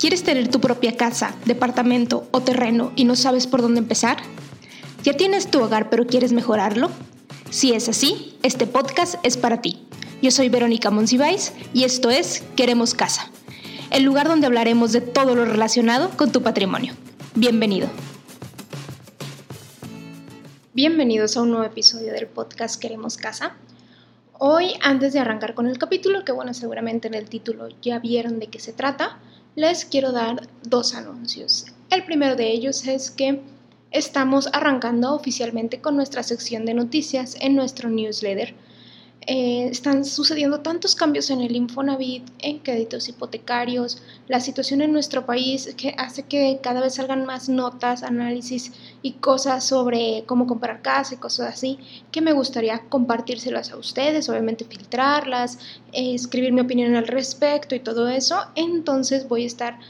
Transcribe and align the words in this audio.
¿Quieres 0.00 0.22
tener 0.22 0.48
tu 0.48 0.62
propia 0.62 0.96
casa, 0.96 1.34
departamento 1.44 2.26
o 2.30 2.40
terreno 2.40 2.90
y 2.96 3.04
no 3.04 3.16
sabes 3.16 3.46
por 3.46 3.60
dónde 3.60 3.80
empezar? 3.80 4.16
¿Ya 5.02 5.12
tienes 5.12 5.50
tu 5.50 5.60
hogar 5.62 5.90
pero 5.90 6.06
quieres 6.06 6.32
mejorarlo? 6.32 6.90
Si 7.50 7.74
es 7.74 7.86
así, 7.86 8.34
este 8.42 8.66
podcast 8.66 9.16
es 9.24 9.36
para 9.36 9.60
ti. 9.60 9.86
Yo 10.22 10.30
soy 10.30 10.48
Verónica 10.48 10.90
Monsiváis 10.90 11.52
y 11.74 11.84
esto 11.84 12.08
es 12.08 12.42
Queremos 12.56 12.94
Casa, 12.94 13.30
el 13.90 14.04
lugar 14.04 14.26
donde 14.26 14.46
hablaremos 14.46 14.92
de 14.92 15.02
todo 15.02 15.34
lo 15.34 15.44
relacionado 15.44 16.08
con 16.16 16.32
tu 16.32 16.40
patrimonio. 16.40 16.94
Bienvenido. 17.34 17.86
Bienvenidos 20.72 21.36
a 21.36 21.42
un 21.42 21.50
nuevo 21.50 21.66
episodio 21.66 22.14
del 22.14 22.26
podcast 22.26 22.80
Queremos 22.80 23.18
Casa. 23.18 23.54
Hoy, 24.38 24.72
antes 24.80 25.12
de 25.12 25.18
arrancar 25.18 25.52
con 25.52 25.66
el 25.66 25.76
capítulo, 25.76 26.24
que 26.24 26.32
bueno, 26.32 26.54
seguramente 26.54 27.08
en 27.08 27.12
el 27.12 27.28
título 27.28 27.68
ya 27.82 27.98
vieron 27.98 28.38
de 28.38 28.46
qué 28.46 28.60
se 28.60 28.72
trata, 28.72 29.18
les 29.60 29.84
quiero 29.84 30.10
dar 30.10 30.48
dos 30.62 30.94
anuncios. 30.94 31.66
El 31.90 32.06
primero 32.06 32.34
de 32.34 32.50
ellos 32.50 32.86
es 32.86 33.10
que 33.10 33.42
estamos 33.90 34.48
arrancando 34.54 35.14
oficialmente 35.14 35.82
con 35.82 35.96
nuestra 35.96 36.22
sección 36.22 36.64
de 36.64 36.72
noticias 36.72 37.36
en 37.42 37.56
nuestro 37.56 37.90
newsletter. 37.90 38.54
Eh, 39.26 39.68
están 39.70 40.06
sucediendo 40.06 40.60
tantos 40.60 40.94
cambios 40.94 41.28
en 41.28 41.42
el 41.42 41.54
Infonavit, 41.54 42.24
en 42.38 42.58
créditos 42.58 43.06
hipotecarios, 43.08 44.02
la 44.28 44.40
situación 44.40 44.80
en 44.80 44.92
nuestro 44.92 45.26
país 45.26 45.74
que 45.76 45.94
hace 45.98 46.22
que 46.22 46.58
cada 46.62 46.80
vez 46.80 46.94
salgan 46.94 47.26
más 47.26 47.50
notas, 47.50 48.02
análisis 48.02 48.72
y 49.02 49.12
cosas 49.12 49.62
sobre 49.64 50.24
cómo 50.26 50.46
comprar 50.46 50.80
casa 50.80 51.14
y 51.14 51.18
cosas 51.18 51.52
así, 51.52 51.78
que 52.10 52.22
me 52.22 52.32
gustaría 52.32 52.80
compartírselas 52.88 53.72
a 53.72 53.76
ustedes, 53.76 54.28
obviamente 54.30 54.64
filtrarlas, 54.64 55.58
eh, 55.92 56.14
escribir 56.14 56.54
mi 56.54 56.62
opinión 56.62 56.94
al 56.94 57.06
respecto 57.06 57.74
y 57.74 57.80
todo 57.80 58.08
eso. 58.08 58.46
Entonces 58.54 59.28
voy 59.28 59.44
a 59.44 59.46
estar 59.48 59.80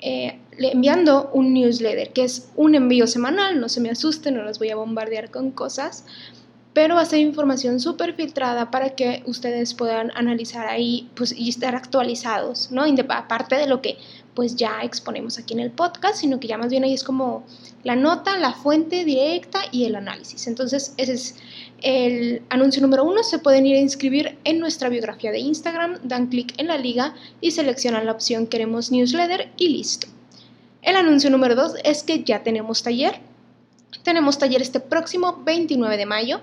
eh, 0.00 0.40
enviando 0.58 1.30
un 1.34 1.52
newsletter, 1.52 2.12
que 2.14 2.24
es 2.24 2.48
un 2.56 2.74
envío 2.74 3.06
semanal, 3.06 3.60
no 3.60 3.68
se 3.68 3.82
me 3.82 3.90
asusten, 3.90 4.36
no 4.36 4.44
los 4.44 4.58
voy 4.58 4.70
a 4.70 4.76
bombardear 4.76 5.30
con 5.30 5.50
cosas 5.50 6.04
pero 6.78 6.94
va 6.94 7.00
a 7.00 7.06
ser 7.06 7.18
información 7.18 7.80
súper 7.80 8.14
filtrada 8.14 8.70
para 8.70 8.90
que 8.90 9.24
ustedes 9.26 9.74
puedan 9.74 10.12
analizar 10.14 10.68
ahí 10.68 11.10
pues, 11.16 11.36
y 11.36 11.48
estar 11.48 11.74
actualizados, 11.74 12.70
¿no? 12.70 12.84
Aparte 13.08 13.56
de 13.56 13.66
lo 13.66 13.82
que 13.82 13.98
pues 14.34 14.54
ya 14.54 14.82
exponemos 14.84 15.40
aquí 15.40 15.54
en 15.54 15.58
el 15.58 15.72
podcast, 15.72 16.20
sino 16.20 16.38
que 16.38 16.46
ya 16.46 16.56
más 16.56 16.70
bien 16.70 16.84
ahí 16.84 16.94
es 16.94 17.02
como 17.02 17.44
la 17.82 17.96
nota, 17.96 18.38
la 18.38 18.52
fuente 18.52 19.04
directa 19.04 19.58
y 19.72 19.86
el 19.86 19.96
análisis. 19.96 20.46
Entonces, 20.46 20.94
ese 20.98 21.14
es 21.14 21.34
el 21.82 22.42
anuncio 22.48 22.80
número 22.80 23.02
uno. 23.02 23.24
Se 23.24 23.40
pueden 23.40 23.66
ir 23.66 23.74
a 23.74 23.80
inscribir 23.80 24.38
en 24.44 24.60
nuestra 24.60 24.88
biografía 24.88 25.32
de 25.32 25.40
Instagram, 25.40 25.98
dan 26.04 26.28
clic 26.28 26.54
en 26.58 26.68
la 26.68 26.78
liga 26.78 27.16
y 27.40 27.50
seleccionan 27.50 28.06
la 28.06 28.12
opción 28.12 28.46
Queremos 28.46 28.92
Newsletter 28.92 29.50
y 29.56 29.70
listo. 29.70 30.06
El 30.82 30.94
anuncio 30.94 31.28
número 31.28 31.56
dos 31.56 31.74
es 31.82 32.04
que 32.04 32.22
ya 32.22 32.44
tenemos 32.44 32.84
taller. 32.84 33.18
Tenemos 34.04 34.38
taller 34.38 34.62
este 34.62 34.78
próximo 34.78 35.42
29 35.44 35.96
de 35.96 36.06
mayo. 36.06 36.40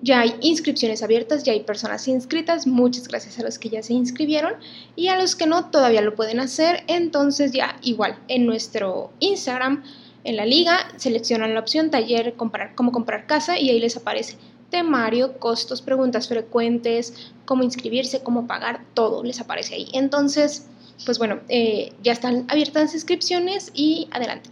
Ya 0.00 0.20
hay 0.20 0.36
inscripciones 0.40 1.02
abiertas, 1.02 1.42
ya 1.42 1.52
hay 1.52 1.60
personas 1.64 2.06
inscritas, 2.06 2.66
muchas 2.68 3.08
gracias 3.08 3.38
a 3.38 3.42
los 3.42 3.58
que 3.58 3.68
ya 3.68 3.82
se 3.82 3.94
inscribieron 3.94 4.54
y 4.94 5.08
a 5.08 5.20
los 5.20 5.34
que 5.34 5.46
no 5.46 5.70
todavía 5.70 6.02
lo 6.02 6.14
pueden 6.14 6.38
hacer, 6.38 6.84
entonces 6.86 7.50
ya 7.50 7.78
igual 7.82 8.16
en 8.28 8.46
nuestro 8.46 9.10
Instagram, 9.18 9.82
en 10.22 10.36
la 10.36 10.46
liga, 10.46 10.78
seleccionan 10.96 11.54
la 11.54 11.60
opción 11.60 11.90
taller, 11.90 12.34
comprar, 12.34 12.76
cómo 12.76 12.92
comprar 12.92 13.26
casa 13.26 13.58
y 13.58 13.70
ahí 13.70 13.80
les 13.80 13.96
aparece 13.96 14.36
temario, 14.70 15.38
costos, 15.38 15.82
preguntas 15.82 16.28
frecuentes, 16.28 17.32
cómo 17.44 17.62
inscribirse, 17.62 18.22
cómo 18.22 18.46
pagar, 18.46 18.84
todo 18.94 19.24
les 19.24 19.40
aparece 19.40 19.74
ahí. 19.74 19.88
Entonces, 19.94 20.66
pues 21.06 21.18
bueno, 21.18 21.40
eh, 21.48 21.92
ya 22.02 22.12
están 22.12 22.44
abiertas 22.48 22.82
las 22.84 22.94
inscripciones 22.94 23.70
y 23.74 24.08
adelante. 24.10 24.50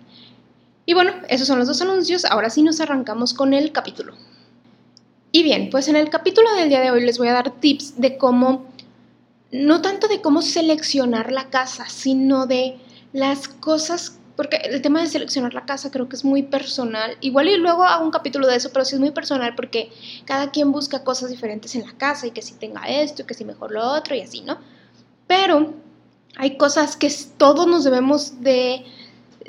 Y 0.86 0.95
bueno, 0.95 1.12
esos 1.29 1.46
son 1.46 1.58
los 1.58 1.68
dos 1.68 1.83
anuncios, 1.83 2.24
ahora 2.24 2.51
sí 2.51 2.62
nos 2.62 2.80
arrancamos 2.80 3.35
con 3.35 3.55
el 3.55 3.73
capítulo. 3.73 4.14
Y 5.36 5.42
bien, 5.42 5.69
pues 5.69 5.86
en 5.89 5.97
el 5.97 6.08
capítulo 6.08 6.51
del 6.55 6.70
día 6.70 6.80
de 6.80 6.91
hoy 6.91 7.05
les 7.05 7.19
voy 7.19 7.29
a 7.29 7.35
dar 7.35 7.51
tips 7.51 8.01
de 8.01 8.17
cómo, 8.17 8.64
no 9.52 9.83
tanto 9.83 10.08
de 10.08 10.23
cómo 10.23 10.41
seleccionar 10.41 11.30
la 11.30 11.51
casa, 11.51 11.91
sino 11.91 12.47
de 12.47 12.79
las 13.13 13.47
cosas, 13.47 14.19
porque 14.35 14.57
el 14.57 14.80
tema 14.80 15.02
de 15.02 15.08
seleccionar 15.08 15.52
la 15.52 15.67
casa 15.67 15.91
creo 15.91 16.08
que 16.08 16.17
es 16.17 16.24
muy 16.24 16.42
personal. 16.42 17.19
Igual 17.20 17.51
y 17.51 17.58
luego 17.58 17.85
hago 17.85 18.02
un 18.02 18.13
capítulo 18.13 18.47
de 18.47 18.57
eso, 18.57 18.70
pero 18.73 18.86
sí 18.86 18.95
es 18.95 19.01
muy 19.02 19.11
personal 19.11 19.55
porque 19.55 19.91
cada 20.24 20.51
quien 20.52 20.73
busca 20.73 21.05
cosas 21.05 21.29
diferentes 21.29 21.74
en 21.74 21.85
la 21.85 21.92
casa 21.92 22.27
y 22.27 22.30
que 22.30 22.41
si 22.41 22.55
tenga 22.55 22.85
esto 22.89 23.20
y 23.20 23.27
que 23.27 23.35
si 23.35 23.45
mejor 23.45 23.73
lo 23.73 23.86
otro 23.86 24.14
y 24.14 24.23
así, 24.23 24.41
¿no? 24.41 24.57
Pero 25.27 25.74
hay 26.39 26.57
cosas 26.57 26.97
que 26.97 27.13
todos 27.36 27.67
nos 27.67 27.85
debemos 27.85 28.41
de, 28.41 28.86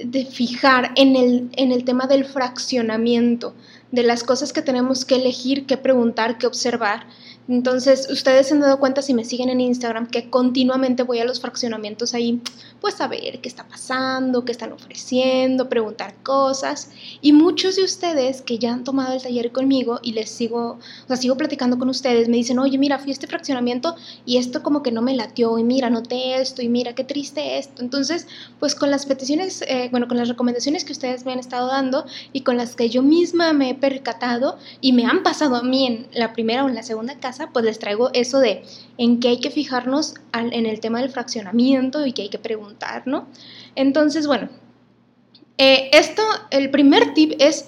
de 0.03 0.25
fijar 0.25 0.91
en 0.97 1.15
el, 1.15 1.49
en 1.53 1.71
el 1.71 1.85
tema 1.85 2.07
del 2.07 2.25
fraccionamiento 2.25 3.53
de 3.91 4.03
las 4.03 4.23
cosas 4.23 4.53
que 4.53 4.61
tenemos 4.61 5.05
que 5.05 5.15
elegir, 5.15 5.65
que 5.65 5.77
preguntar, 5.77 6.37
que 6.37 6.47
observar 6.47 7.07
entonces, 7.47 8.09
ustedes 8.11 8.47
se 8.47 8.53
han 8.53 8.59
dado 8.59 8.77
cuenta 8.77 9.01
si 9.01 9.13
me 9.13 9.23
siguen 9.23 9.49
en 9.49 9.61
Instagram 9.61 10.07
que 10.07 10.29
continuamente 10.29 11.03
voy 11.03 11.19
a 11.19 11.25
los 11.25 11.39
fraccionamientos 11.39 12.13
ahí, 12.13 12.41
pues 12.81 12.99
a 12.99 13.07
ver 13.07 13.39
qué 13.39 13.47
está 13.47 13.65
pasando, 13.65 14.43
qué 14.43 14.51
están 14.51 14.73
ofreciendo, 14.73 15.69
preguntar 15.69 16.15
cosas. 16.23 16.91
Y 17.21 17.31
muchos 17.31 17.77
de 17.77 17.83
ustedes 17.83 18.41
que 18.41 18.59
ya 18.59 18.73
han 18.73 18.83
tomado 18.83 19.13
el 19.13 19.21
taller 19.21 19.53
conmigo 19.53 19.99
y 20.03 20.11
les 20.11 20.29
sigo, 20.29 20.77
o 21.05 21.07
sea, 21.07 21.15
sigo 21.15 21.37
platicando 21.37 21.79
con 21.79 21.87
ustedes, 21.87 22.27
me 22.27 22.35
dicen, 22.35 22.59
oye, 22.59 22.77
mira, 22.77 22.99
fui 22.99 23.11
a 23.11 23.13
este 23.13 23.27
fraccionamiento 23.27 23.95
y 24.25 24.37
esto 24.37 24.61
como 24.61 24.83
que 24.83 24.91
no 24.91 25.01
me 25.01 25.15
latió, 25.15 25.57
y 25.57 25.63
mira, 25.63 25.89
noté 25.89 26.41
esto, 26.41 26.61
y 26.61 26.67
mira, 26.67 26.95
qué 26.95 27.05
triste 27.05 27.57
esto. 27.57 27.81
Entonces, 27.81 28.27
pues 28.59 28.75
con 28.75 28.91
las 28.91 29.05
peticiones, 29.05 29.61
eh, 29.67 29.87
bueno, 29.91 30.09
con 30.09 30.17
las 30.17 30.27
recomendaciones 30.27 30.83
que 30.83 30.91
ustedes 30.91 31.25
me 31.25 31.31
han 31.31 31.39
estado 31.39 31.67
dando 31.67 32.05
y 32.33 32.41
con 32.41 32.57
las 32.57 32.75
que 32.75 32.89
yo 32.89 33.03
misma 33.03 33.53
me 33.53 33.69
he 33.69 33.75
percatado 33.75 34.57
y 34.81 34.91
me 34.91 35.05
han 35.05 35.23
pasado 35.23 35.55
a 35.55 35.63
mí 35.63 35.87
en 35.87 36.07
la 36.13 36.33
primera 36.33 36.65
o 36.65 36.69
en 36.69 36.75
la 36.75 36.83
segunda 36.83 37.17
casa, 37.17 37.36
pues 37.53 37.65
les 37.65 37.79
traigo 37.79 38.09
eso 38.13 38.39
de 38.39 38.63
en 38.97 39.19
qué 39.19 39.29
hay 39.29 39.39
que 39.39 39.51
fijarnos 39.51 40.15
en 40.33 40.65
el 40.65 40.79
tema 40.79 41.01
del 41.01 41.09
fraccionamiento 41.09 42.05
y 42.05 42.13
qué 42.13 42.23
hay 42.23 42.29
que 42.29 42.39
preguntar, 42.39 43.03
¿no? 43.05 43.27
Entonces, 43.75 44.27
bueno, 44.27 44.49
eh, 45.57 45.89
esto, 45.93 46.23
el 46.51 46.69
primer 46.71 47.13
tip 47.13 47.33
es 47.39 47.65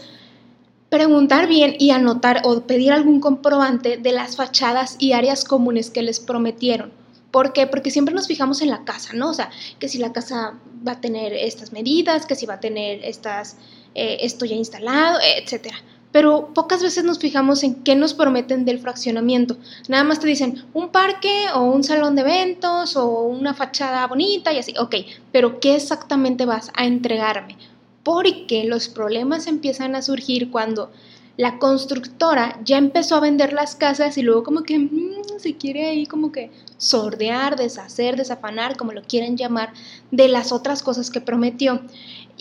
preguntar 0.90 1.48
bien 1.48 1.76
y 1.78 1.92
anotar 1.92 2.42
o 2.44 2.62
pedir 2.62 2.92
algún 2.92 3.20
comprobante 3.20 3.98
de 3.98 4.12
las 4.12 4.36
fachadas 4.36 4.96
y 5.00 5.14
áreas 5.14 5.44
comunes 5.44 5.92
que 5.92 6.02
les 6.02 6.20
prometieron. 6.20 6.92
¿Por 7.32 7.54
qué? 7.54 7.68
Porque 7.68 7.92
siempre 7.92 8.16
nos 8.16 8.28
fijamos 8.28 8.62
en 8.62 8.70
la 8.70 8.84
casa, 8.86 9.14
¿no? 9.14 9.30
O 9.30 9.34
sea, 9.34 9.52
que 9.78 9.88
si 9.88 10.00
la 10.00 10.12
casa 10.12 10.56
va 10.88 10.94
a 10.94 11.02
tener 11.02 11.34
estas 11.34 11.72
medidas, 11.72 12.26
que 12.26 12.36
si 12.36 12.48
va 12.48 12.56
a 12.56 12.60
tener 12.60 13.06
estas, 13.06 13.58
eh, 13.94 14.18
esto 14.22 14.46
ya 14.46 14.56
instalado, 14.56 15.20
etcétera 15.38 15.78
pero 16.12 16.54
pocas 16.54 16.82
veces 16.82 17.04
nos 17.04 17.20
fijamos 17.20 17.64
en 17.64 17.76
qué 17.76 17.96
nos 17.96 18.14
prometen 18.14 18.66
del 18.66 18.80
fraccionamiento. 18.80 19.58
Nada 19.88 20.04
más 20.04 20.20
te 20.20 20.28
dicen 20.28 20.64
un 20.74 20.90
parque 20.90 21.46
o 21.54 21.62
un 21.62 21.84
salón 21.84 22.16
de 22.16 22.22
eventos 22.22 22.96
o 22.96 23.24
una 23.24 23.54
fachada 23.54 24.08
bonita 24.08 24.52
y 24.54 24.58
así, 24.58 24.74
ok, 24.80 24.96
pero 25.32 25.60
¿qué 25.60 25.76
exactamente 25.76 26.46
vas 26.46 26.72
a 26.76 26.86
entregarme? 26.86 27.58
Porque 28.04 28.64
los 28.64 28.88
problemas 28.88 29.48
empiezan 29.48 29.96
a 29.96 30.02
surgir 30.02 30.50
cuando 30.50 30.92
la 31.40 31.58
constructora 31.58 32.60
ya 32.66 32.78
empezó 32.78 33.16
a 33.16 33.22
vender 33.22 33.54
las 33.54 33.76
casas 33.76 34.18
y 34.18 34.24
luego 34.24 34.44
como 34.44 34.64
que 34.64 34.78
mm, 34.78 35.40
se 35.40 35.56
quiere 35.56 35.88
ahí 35.88 36.06
como 36.06 36.34
que 36.34 36.52
sordear, 36.78 37.56
deshacer, 37.56 38.18
desafanar, 38.18 38.76
como 38.76 38.92
lo 38.92 39.04
quieren 39.04 39.38
llamar, 39.38 39.72
de 40.12 40.28
las 40.28 40.52
otras 40.52 40.84
cosas 40.84 41.10
que 41.10 41.22
prometió. 41.22 41.82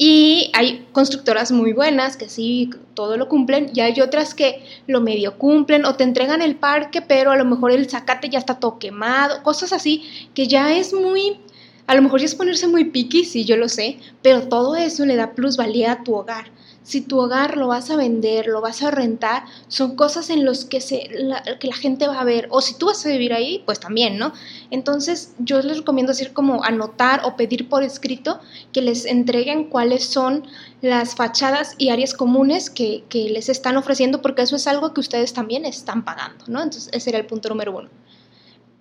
Y 0.00 0.52
hay 0.54 0.86
constructoras 0.92 1.50
muy 1.50 1.72
buenas 1.72 2.16
que 2.16 2.28
sí, 2.28 2.70
todo 2.94 3.16
lo 3.16 3.28
cumplen, 3.28 3.72
y 3.74 3.80
hay 3.80 4.00
otras 4.00 4.32
que 4.32 4.62
lo 4.86 5.00
medio 5.00 5.36
cumplen 5.38 5.84
o 5.84 5.96
te 5.96 6.04
entregan 6.04 6.40
el 6.40 6.54
parque, 6.54 7.02
pero 7.02 7.32
a 7.32 7.36
lo 7.36 7.44
mejor 7.44 7.72
el 7.72 7.90
zacate 7.90 8.28
ya 8.28 8.38
está 8.38 8.60
todo 8.60 8.78
quemado, 8.78 9.42
cosas 9.42 9.72
así, 9.72 10.04
que 10.34 10.46
ya 10.46 10.72
es 10.72 10.94
muy, 10.94 11.40
a 11.88 11.96
lo 11.96 12.02
mejor 12.02 12.20
ya 12.20 12.26
es 12.26 12.36
ponerse 12.36 12.68
muy 12.68 12.84
piqui, 12.84 13.24
sí, 13.24 13.44
yo 13.44 13.56
lo 13.56 13.68
sé, 13.68 13.98
pero 14.22 14.42
todo 14.48 14.76
eso 14.76 15.04
le 15.04 15.16
da 15.16 15.32
plusvalía 15.32 15.90
a 15.90 16.04
tu 16.04 16.14
hogar 16.14 16.52
si 16.88 17.02
tu 17.02 17.18
hogar 17.20 17.58
lo 17.58 17.68
vas 17.68 17.90
a 17.90 17.96
vender, 17.96 18.46
lo 18.46 18.62
vas 18.62 18.82
a 18.82 18.90
rentar, 18.90 19.44
son 19.68 19.94
cosas 19.94 20.30
en 20.30 20.46
las 20.46 20.64
que, 20.64 20.80
la, 21.18 21.42
que 21.60 21.66
la 21.66 21.76
gente 21.76 22.08
va 22.08 22.18
a 22.18 22.24
ver. 22.24 22.48
O 22.50 22.62
si 22.62 22.78
tú 22.78 22.86
vas 22.86 23.04
a 23.04 23.10
vivir 23.10 23.34
ahí, 23.34 23.62
pues 23.66 23.78
también, 23.78 24.16
¿no? 24.16 24.32
Entonces 24.70 25.34
yo 25.38 25.60
les 25.60 25.76
recomiendo 25.76 26.12
hacer 26.12 26.32
como 26.32 26.64
anotar 26.64 27.20
o 27.24 27.36
pedir 27.36 27.68
por 27.68 27.82
escrito 27.82 28.40
que 28.72 28.80
les 28.80 29.04
entreguen 29.04 29.64
cuáles 29.64 30.06
son 30.06 30.46
las 30.80 31.14
fachadas 31.14 31.74
y 31.76 31.90
áreas 31.90 32.14
comunes 32.14 32.70
que, 32.70 33.04
que 33.10 33.28
les 33.28 33.50
están 33.50 33.76
ofreciendo, 33.76 34.22
porque 34.22 34.40
eso 34.40 34.56
es 34.56 34.66
algo 34.66 34.94
que 34.94 35.00
ustedes 35.00 35.34
también 35.34 35.66
están 35.66 36.06
pagando, 36.06 36.46
¿no? 36.46 36.62
Entonces 36.62 36.88
ese 36.94 37.10
era 37.10 37.18
el 37.18 37.26
punto 37.26 37.50
número 37.50 37.76
uno. 37.76 37.90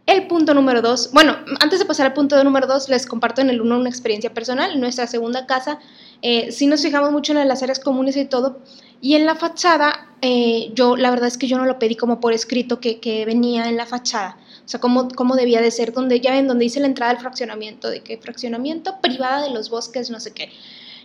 El 0.07 0.25
punto 0.27 0.53
número 0.53 0.81
dos, 0.81 1.11
bueno, 1.11 1.35
antes 1.59 1.79
de 1.79 1.85
pasar 1.85 2.05
al 2.05 2.13
punto 2.13 2.41
número 2.41 2.65
dos, 2.65 2.87
les 2.87 3.05
comparto 3.05 3.41
en 3.41 3.49
el 3.49 3.59
uno 3.59 3.77
una 3.77 3.89
experiencia 3.89 4.33
personal. 4.33 4.79
Nuestra 4.79 5.05
segunda 5.05 5.45
casa, 5.45 5.79
eh, 6.21 6.51
si 6.51 6.67
nos 6.67 6.81
fijamos 6.81 7.11
mucho 7.11 7.37
en 7.37 7.47
las 7.47 7.63
áreas 7.63 7.79
comunes 7.79 8.15
y 8.17 8.25
todo, 8.25 8.59
Y 8.99 9.13
en 9.13 9.27
la 9.27 9.35
fachada, 9.35 10.07
eh, 10.23 10.71
yo 10.73 10.97
la 10.97 11.11
verdad 11.11 11.27
es 11.27 11.37
que 11.37 11.47
yo 11.47 11.57
no 11.59 11.65
lo 11.65 11.77
pedí 11.77 11.95
como 11.95 12.19
por 12.19 12.33
escrito 12.33 12.79
que, 12.79 12.99
que 12.99 13.25
venía 13.25 13.69
en 13.69 13.77
la 13.77 13.85
fachada. 13.85 14.37
O 14.65 14.67
sea, 14.67 14.79
cómo, 14.79 15.07
cómo, 15.09 15.35
debía 15.35 15.61
de 15.61 15.69
ser, 15.69 15.93
donde 15.93 16.19
ya 16.19 16.31
ven, 16.31 16.47
donde 16.47 16.63
dice 16.63 16.79
la 16.79 16.87
entrada 16.87 17.13
del 17.13 17.21
fraccionamiento, 17.21 17.89
de 17.89 18.01
que 18.01 18.17
fraccionamiento 18.17 18.99
privada 19.01 19.43
de 19.43 19.51
los 19.51 19.69
bosques, 19.69 20.09
no 20.09 20.19
sé 20.19 20.31
qué. 20.31 20.49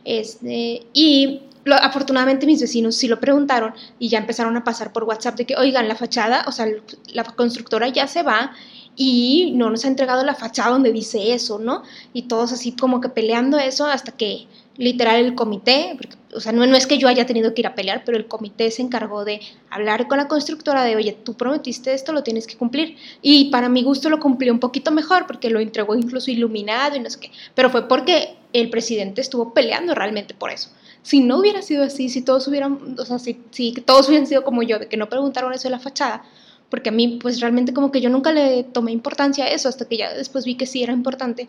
Este, 0.05 0.87
y 0.95 1.43
afortunadamente 1.71 2.47
mis 2.47 2.61
vecinos 2.61 2.97
sí 2.97 3.07
lo 3.07 3.21
preguntaron 3.21 3.75
y 3.99 4.09
ya 4.09 4.19
empezaron 4.19 4.57
a 4.57 4.65
pasar 4.65 4.93
por 4.93 5.05
WhatsApp 5.05 5.37
de 5.37 5.47
que, 5.47 5.57
oigan, 5.57 5.87
la 5.87 5.95
fachada, 5.95 6.45
o 6.49 6.53
sea, 6.53 6.67
la 7.13 7.25
constructora 7.25 7.89
ya 7.89 8.07
se 8.07 8.23
va 8.23 8.53
y 8.97 9.53
no 9.55 9.71
nos 9.71 9.85
ha 9.85 9.89
entregado 9.89 10.25
la 10.25 10.35
fachada 10.35 10.71
donde 10.71 10.93
dice 10.93 11.33
eso, 11.33 11.59
¿no? 11.59 11.83
Y 12.13 12.23
todos 12.23 12.53
así 12.53 12.73
como 12.73 13.01
que 13.01 13.09
peleando 13.09 13.59
eso 13.59 13.87
hasta 13.87 14.13
que 14.13 14.47
literal 14.77 15.25
el 15.25 15.35
comité, 15.35 15.99
o 16.35 16.41
sea, 16.41 16.53
no, 16.53 16.67
no 16.67 16.77
es 16.77 16.87
que 16.87 16.99
yo 16.99 17.09
haya 17.09 17.27
tenido 17.27 17.53
que 17.53 17.61
ir 17.61 17.67
a 17.67 17.75
pelear, 17.75 18.05
pero 18.05 18.17
el 18.17 18.27
comité 18.27 18.71
se 18.71 18.83
encargó 18.83 19.25
de 19.25 19.41
hablar 19.71 20.09
con 20.09 20.19
la 20.19 20.29
constructora 20.29 20.83
de, 20.83 20.97
oye, 20.97 21.13
tú 21.13 21.35
prometiste 21.35 21.93
esto, 21.93 22.13
lo 22.13 22.23
tienes 22.23 22.47
que 22.47 22.57
cumplir. 22.57 22.97
Y 23.21 23.51
para 23.51 23.69
mi 23.69 23.83
gusto 23.83 24.09
lo 24.09 24.19
cumplió 24.19 24.53
un 24.53 24.61
poquito 24.61 24.91
mejor 24.91 25.27
porque 25.27 25.51
lo 25.51 25.61
entregó 25.61 25.95
incluso 25.95 26.31
iluminado 26.31 26.97
y 26.97 27.01
no 27.01 27.11
sé 27.11 27.21
qué, 27.21 27.31
pero 27.55 27.71
fue 27.71 27.87
porque 27.87 28.37
el 28.53 28.71
presidente 28.71 29.21
estuvo 29.21 29.53
peleando 29.53 29.95
realmente 29.95 30.35
por 30.35 30.51
eso. 30.51 30.71
Si 31.03 31.21
no 31.21 31.39
hubiera 31.39 31.63
sido 31.63 31.83
así, 31.85 32.09
si 32.09 32.23
todos 32.23 32.47
hubieran, 32.49 32.97
o 32.99 33.05
sea, 33.05 33.19
si, 33.19 33.41
si 33.51 33.73
todos 33.73 34.09
hubieran 34.09 34.27
sido 34.27 34.45
como 34.45 34.63
yo, 34.63 34.79
de 34.79 34.89
que 34.89 34.97
no 34.97 35.09
preguntaron 35.09 35.53
eso 35.53 35.65
de 35.65 35.71
la 35.71 35.81
fachada, 35.81 36.25
porque 36.71 36.89
a 36.89 36.93
mí 36.93 37.19
pues 37.21 37.41
realmente 37.41 37.75
como 37.75 37.93
que 37.93 38.01
yo 38.01 38.09
nunca 38.09 38.33
le 38.33 38.65
tomé 38.65 38.93
importancia 38.93 39.45
a 39.45 39.49
eso 39.49 39.69
hasta 39.69 39.87
que 39.87 39.99
ya 39.99 40.15
después 40.15 40.47
vi 40.47 40.55
que 40.55 40.65
sí 40.65 40.83
era 40.83 40.95
importante. 40.95 41.49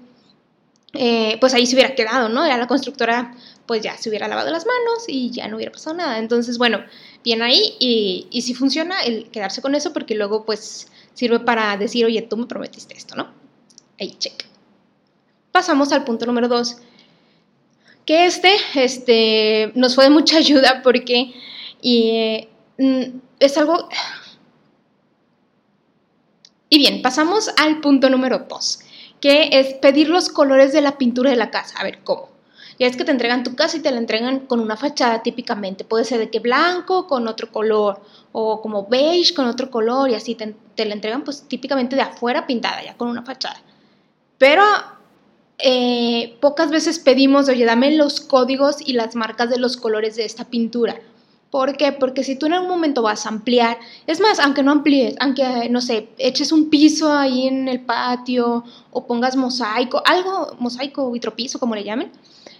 Eh, 0.93 1.37
pues 1.39 1.53
ahí 1.55 1.65
se 1.65 1.75
hubiera 1.75 1.95
quedado, 1.95 2.29
¿no? 2.29 2.45
Ya 2.47 2.57
la 2.57 2.67
constructora 2.67 3.35
pues 3.65 3.81
ya 3.81 3.97
se 3.97 4.09
hubiera 4.09 4.27
lavado 4.27 4.51
las 4.51 4.65
manos 4.65 5.05
y 5.07 5.31
ya 5.31 5.47
no 5.47 5.55
hubiera 5.55 5.71
pasado 5.71 5.95
nada. 5.95 6.19
Entonces, 6.19 6.57
bueno, 6.57 6.83
bien 7.23 7.41
ahí 7.41 7.75
y, 7.79 8.41
si 8.41 8.53
funciona 8.53 9.01
el 9.01 9.29
quedarse 9.31 9.61
con 9.61 9.73
eso 9.75 9.93
porque 9.93 10.15
luego 10.15 10.45
pues 10.45 10.91
sirve 11.13 11.39
para 11.39 11.75
decir, 11.77 12.05
oye, 12.05 12.21
tú 12.21 12.37
me 12.37 12.45
prometiste 12.45 12.95
esto, 12.95 13.15
¿no? 13.15 13.31
Ahí, 13.99 14.11
check. 14.19 14.45
Pasamos 15.51 15.91
al 15.91 16.03
punto 16.03 16.25
número 16.25 16.47
dos, 16.47 16.77
que 18.05 18.25
este, 18.25 18.53
este 18.75 19.71
nos 19.75 19.95
fue 19.95 20.05
de 20.05 20.09
mucha 20.09 20.37
ayuda 20.37 20.81
porque 20.83 21.33
y, 21.81 22.47
mm, 22.77 23.03
es 23.39 23.57
algo 23.57 23.89
y 26.69 26.79
bien, 26.79 27.03
pasamos 27.03 27.51
al 27.57 27.81
punto 27.81 28.09
número 28.09 28.47
dos, 28.49 28.79
que 29.23 29.47
es 29.53 29.75
pedir 29.75 30.09
los 30.09 30.27
colores 30.27 30.73
de 30.73 30.81
la 30.81 30.97
pintura 30.97 31.29
de 31.29 31.37
la 31.37 31.49
casa. 31.49 31.79
A 31.79 31.83
ver, 31.85 31.99
¿cómo? 32.03 32.27
Ya 32.77 32.87
es 32.87 32.97
que 32.97 33.05
te 33.05 33.11
entregan 33.11 33.45
tu 33.45 33.55
casa 33.55 33.77
y 33.77 33.79
te 33.79 33.89
la 33.89 33.97
entregan 33.97 34.41
con 34.41 34.59
una 34.59 34.75
fachada 34.75 35.23
típicamente. 35.23 35.85
Puede 35.85 36.03
ser 36.03 36.19
de 36.19 36.29
que 36.29 36.41
blanco 36.41 37.07
con 37.07 37.29
otro 37.29 37.49
color 37.49 38.01
o 38.33 38.61
como 38.61 38.85
beige 38.87 39.33
con 39.33 39.47
otro 39.47 39.71
color 39.71 40.09
y 40.09 40.15
así 40.15 40.35
te, 40.35 40.53
la 40.85 40.93
entregan 40.93 41.23
pues 41.23 41.47
típicamente 41.47 41.95
de 41.95 42.01
afuera 42.01 42.45
pintada 42.45 42.83
ya 42.83 42.97
con 42.97 43.07
una 43.07 43.23
fachada. 43.23 43.61
Pero 44.37 44.61
eh, 45.57 46.35
pocas 46.41 46.69
veces 46.69 46.99
pedimos, 46.99 47.47
oye, 47.47 47.63
dame 47.63 47.95
los 47.95 48.19
códigos 48.19 48.85
y 48.85 48.91
las 48.91 49.15
marcas 49.15 49.49
de 49.49 49.57
los 49.57 49.77
colores 49.77 50.17
de 50.17 50.25
esta 50.25 50.49
pintura. 50.49 50.99
¿Por 51.53 51.77
qué? 51.77 51.91
Porque 51.91 52.23
si 52.23 52.35
tú 52.35 52.47
en 52.47 52.53
algún 52.53 52.69
momento 52.71 53.03
vas 53.03 53.27
a 53.27 53.29
ampliar, 53.29 53.77
es 54.07 54.19
más, 54.19 54.39
aunque 54.39 54.63
no 54.63 54.71
amplíes, 54.71 55.13
aunque, 55.19 55.69
no 55.69 55.81
sé, 55.81 56.09
eches 56.17 56.51
un 56.51 56.71
piso 56.71 57.13
ahí 57.13 57.45
en 57.45 57.67
el 57.67 57.79
patio 57.79 58.63
o 58.89 59.05
pongas 59.05 59.35
mosaico, 59.35 60.01
algo, 60.03 60.55
mosaico 60.57 61.11
vitropiso, 61.11 61.59
como 61.59 61.75
le 61.75 61.83
llamen, 61.83 62.11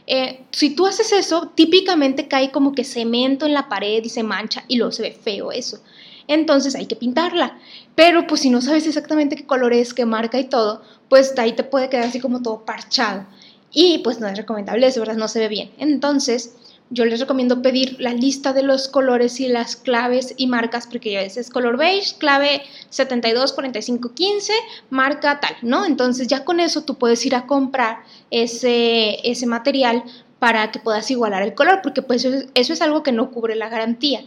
eh, 0.05 0.41
si 0.51 0.75
tú 0.75 0.85
haces 0.85 1.11
eso, 1.11 1.51
típicamente 1.55 2.27
cae 2.27 2.51
como 2.51 2.73
que 2.73 2.83
cemento 2.83 3.47
en 3.47 3.55
la 3.55 3.67
pared 3.67 4.03
y 4.03 4.09
se 4.09 4.21
mancha 4.21 4.63
y 4.67 4.75
luego 4.75 4.91
se 4.91 5.01
ve 5.01 5.11
feo 5.11 5.51
eso. 5.51 5.79
Entonces 6.27 6.75
hay 6.75 6.85
que 6.85 6.95
pintarla. 6.95 7.57
Pero 7.95 8.27
pues 8.27 8.41
si 8.41 8.51
no 8.51 8.61
sabes 8.61 8.85
exactamente 8.85 9.35
qué 9.35 9.47
color 9.47 9.73
es, 9.73 9.95
qué 9.95 10.05
marca 10.05 10.39
y 10.39 10.43
todo, 10.43 10.83
pues 11.09 11.33
ahí 11.39 11.53
te 11.53 11.63
puede 11.63 11.89
quedar 11.89 12.05
así 12.05 12.19
como 12.19 12.43
todo 12.43 12.63
parchado. 12.63 13.25
Y 13.71 13.97
pues 14.03 14.19
no 14.19 14.27
es 14.27 14.37
recomendable 14.37 14.85
eso, 14.85 14.99
¿verdad? 14.99 15.15
No 15.15 15.27
se 15.27 15.39
ve 15.39 15.47
bien. 15.47 15.71
Entonces, 15.79 16.53
yo 16.93 17.05
les 17.05 17.19
recomiendo 17.19 17.61
pedir 17.61 17.99
la 17.99 18.13
lista 18.13 18.53
de 18.53 18.61
los 18.61 18.87
colores 18.87 19.39
y 19.39 19.47
las 19.47 19.75
claves 19.75 20.33
y 20.37 20.47
marcas, 20.47 20.87
porque 20.87 21.11
ya 21.11 21.21
es 21.21 21.49
color 21.49 21.77
beige, 21.77 22.15
clave 22.17 22.61
72, 22.89 23.53
45, 23.53 24.13
15, 24.13 24.53
marca 24.89 25.39
tal, 25.39 25.55
¿no? 25.63 25.85
Entonces 25.85 26.27
ya 26.27 26.45
con 26.45 26.59
eso 26.59 26.83
tú 26.83 26.95
puedes 26.95 27.25
ir 27.25 27.35
a 27.35 27.47
comprar 27.47 28.03
ese, 28.29 29.19
ese 29.29 29.47
material 29.47 30.03
para 30.39 30.71
que 30.71 30.79
puedas 30.79 31.09
igualar 31.09 31.41
el 31.41 31.55
color, 31.55 31.79
porque 31.81 32.01
pues 32.01 32.25
eso 32.25 32.73
es, 32.73 32.81
algo 32.81 33.01
que 33.01 33.11
no 33.11 33.31
cubre 33.31 33.55
la 33.55 33.69
garantía. 33.69 34.21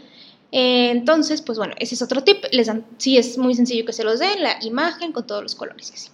Eh, 0.51 0.91
entonces, 0.91 1.43
pues 1.43 1.59
bueno, 1.59 1.75
ese 1.79 1.95
es 1.95 2.03
otro 2.03 2.25
tip. 2.25 2.45
Les 2.53 2.67
dan, 2.67 2.85
sí, 2.99 3.17
es 3.19 3.39
muy 3.39 3.55
sencillo 3.55 3.85
que 3.85 3.93
se 3.93 4.03
los 4.03 4.19
den, 4.19 4.43
la 4.43 4.57
imagen 4.63 5.13
con 5.13 5.27
todos 5.27 5.43
los 5.43 5.55
colores 5.55 5.93
así. 5.93 6.09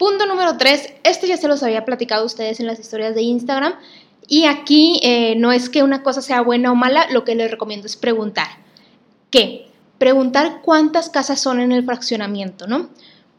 Punto 0.00 0.24
número 0.24 0.56
3, 0.56 0.94
este 1.04 1.26
ya 1.26 1.36
se 1.36 1.46
los 1.46 1.62
había 1.62 1.84
platicado 1.84 2.22
a 2.22 2.24
ustedes 2.24 2.58
en 2.58 2.66
las 2.66 2.80
historias 2.80 3.14
de 3.14 3.20
Instagram, 3.20 3.74
y 4.32 4.44
aquí 4.44 5.00
eh, 5.02 5.34
no 5.36 5.50
es 5.50 5.68
que 5.68 5.82
una 5.82 6.04
cosa 6.04 6.22
sea 6.22 6.40
buena 6.40 6.70
o 6.70 6.76
mala, 6.76 7.10
lo 7.10 7.24
que 7.24 7.34
les 7.34 7.50
recomiendo 7.50 7.88
es 7.88 7.96
preguntar. 7.96 8.46
¿Qué? 9.28 9.66
Preguntar 9.98 10.60
cuántas 10.62 11.10
casas 11.10 11.40
son 11.40 11.58
en 11.58 11.72
el 11.72 11.84
fraccionamiento, 11.84 12.68
¿no? 12.68 12.90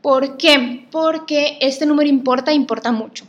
¿Por 0.01 0.35
qué? 0.35 0.89
Porque 0.91 1.57
este 1.61 1.85
número 1.85 2.09
importa, 2.09 2.51
importa 2.51 2.91
mucho. 2.91 3.23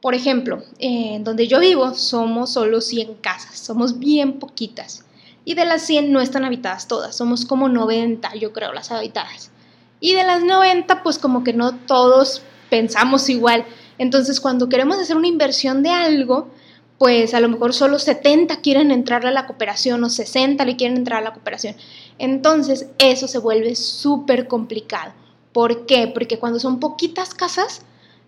Por 0.00 0.14
ejemplo, 0.14 0.62
en 0.78 1.22
donde 1.22 1.46
yo 1.48 1.60
vivo 1.60 1.92
somos 1.92 2.54
solo 2.54 2.80
100 2.80 3.16
casas, 3.16 3.58
somos 3.58 3.98
bien 3.98 4.38
poquitas. 4.38 5.04
Y 5.44 5.52
de 5.52 5.66
las 5.66 5.82
100 5.82 6.12
no 6.12 6.22
están 6.22 6.46
habitadas 6.46 6.88
todas, 6.88 7.14
somos 7.14 7.44
como 7.44 7.68
90, 7.68 8.36
yo 8.36 8.54
creo, 8.54 8.72
las 8.72 8.90
habitadas. 8.90 9.50
Y 10.00 10.14
de 10.14 10.24
las 10.24 10.42
90, 10.42 11.02
pues 11.02 11.18
como 11.18 11.44
que 11.44 11.52
no 11.52 11.74
todos 11.74 12.40
pensamos 12.70 13.28
igual. 13.28 13.66
Entonces, 13.98 14.40
cuando 14.40 14.70
queremos 14.70 14.96
hacer 14.96 15.18
una 15.18 15.28
inversión 15.28 15.82
de 15.82 15.90
algo, 15.90 16.48
pues 17.02 17.34
a 17.34 17.40
lo 17.40 17.48
mejor 17.48 17.74
solo 17.74 17.98
70 17.98 18.60
quieren 18.60 18.92
entrar 18.92 19.26
a 19.26 19.32
la 19.32 19.48
cooperación 19.48 20.04
o 20.04 20.08
60 20.08 20.64
le 20.64 20.76
quieren 20.76 20.96
entrar 20.96 21.18
a 21.18 21.24
la 21.24 21.32
cooperación. 21.32 21.74
Entonces 22.16 22.90
eso 22.98 23.26
se 23.26 23.40
vuelve 23.40 23.74
súper 23.74 24.46
complicado. 24.46 25.12
¿Por 25.52 25.84
qué? 25.84 26.06
Porque 26.06 26.38
cuando 26.38 26.60
son 26.60 26.78
poquitas 26.78 27.34
casas, 27.34 27.82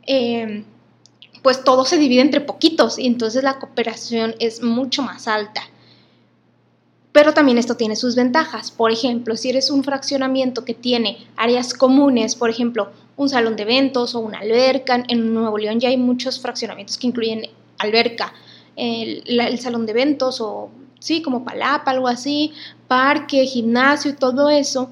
em, 0.07 0.65
pues 1.45 1.63
todo 1.63 1.85
se 1.85 1.99
divide 1.99 2.23
entre 2.23 2.41
poquitos 2.41 2.99
y 2.99 3.07
entonces 3.07 3.45
la 3.45 3.61
cooperación 3.61 4.35
es 4.41 4.61
mucho 4.61 5.03
más 5.03 5.29
alta. 5.29 5.63
Pero 7.13 7.33
también 7.33 7.59
esto 7.59 7.77
tiene 7.77 7.95
sus 7.95 8.17
ventajas. 8.17 8.73
Por 8.73 8.91
ejemplo, 8.91 9.37
si 9.37 9.51
eres 9.51 9.71
un 9.71 9.85
fraccionamiento 9.85 10.65
que 10.65 10.75
tiene 10.75 11.29
áreas 11.37 11.75
comunes, 11.75 12.35
por 12.35 12.51
ejemplo, 12.51 12.91
un 13.17 13.29
salón 13.29 13.55
de 13.55 13.63
eventos 13.63 14.17
o 14.17 14.19
una 14.19 14.41
alberca, 14.41 15.05
en 15.07 15.33
Nuevo 15.33 15.59
León 15.59 15.79
ya 15.79 15.91
hay 15.91 15.97
muchos 15.97 16.41
fraccionamientos 16.41 16.99
que 16.99 17.07
incluyen 17.07 17.43
alberca, 17.79 18.33
el, 18.77 19.59
salón 19.59 19.87
de 19.87 19.93
eventos 19.93 20.41
o 20.41 20.71
sí, 20.99 21.23
como 21.23 21.45
palapa, 21.45 21.91
algo 21.91 22.09
así, 22.09 22.53
parque, 22.89 23.47
gimnasio 23.47 24.11
y 24.11 24.15
todo 24.15 24.51
eso, 24.51 24.91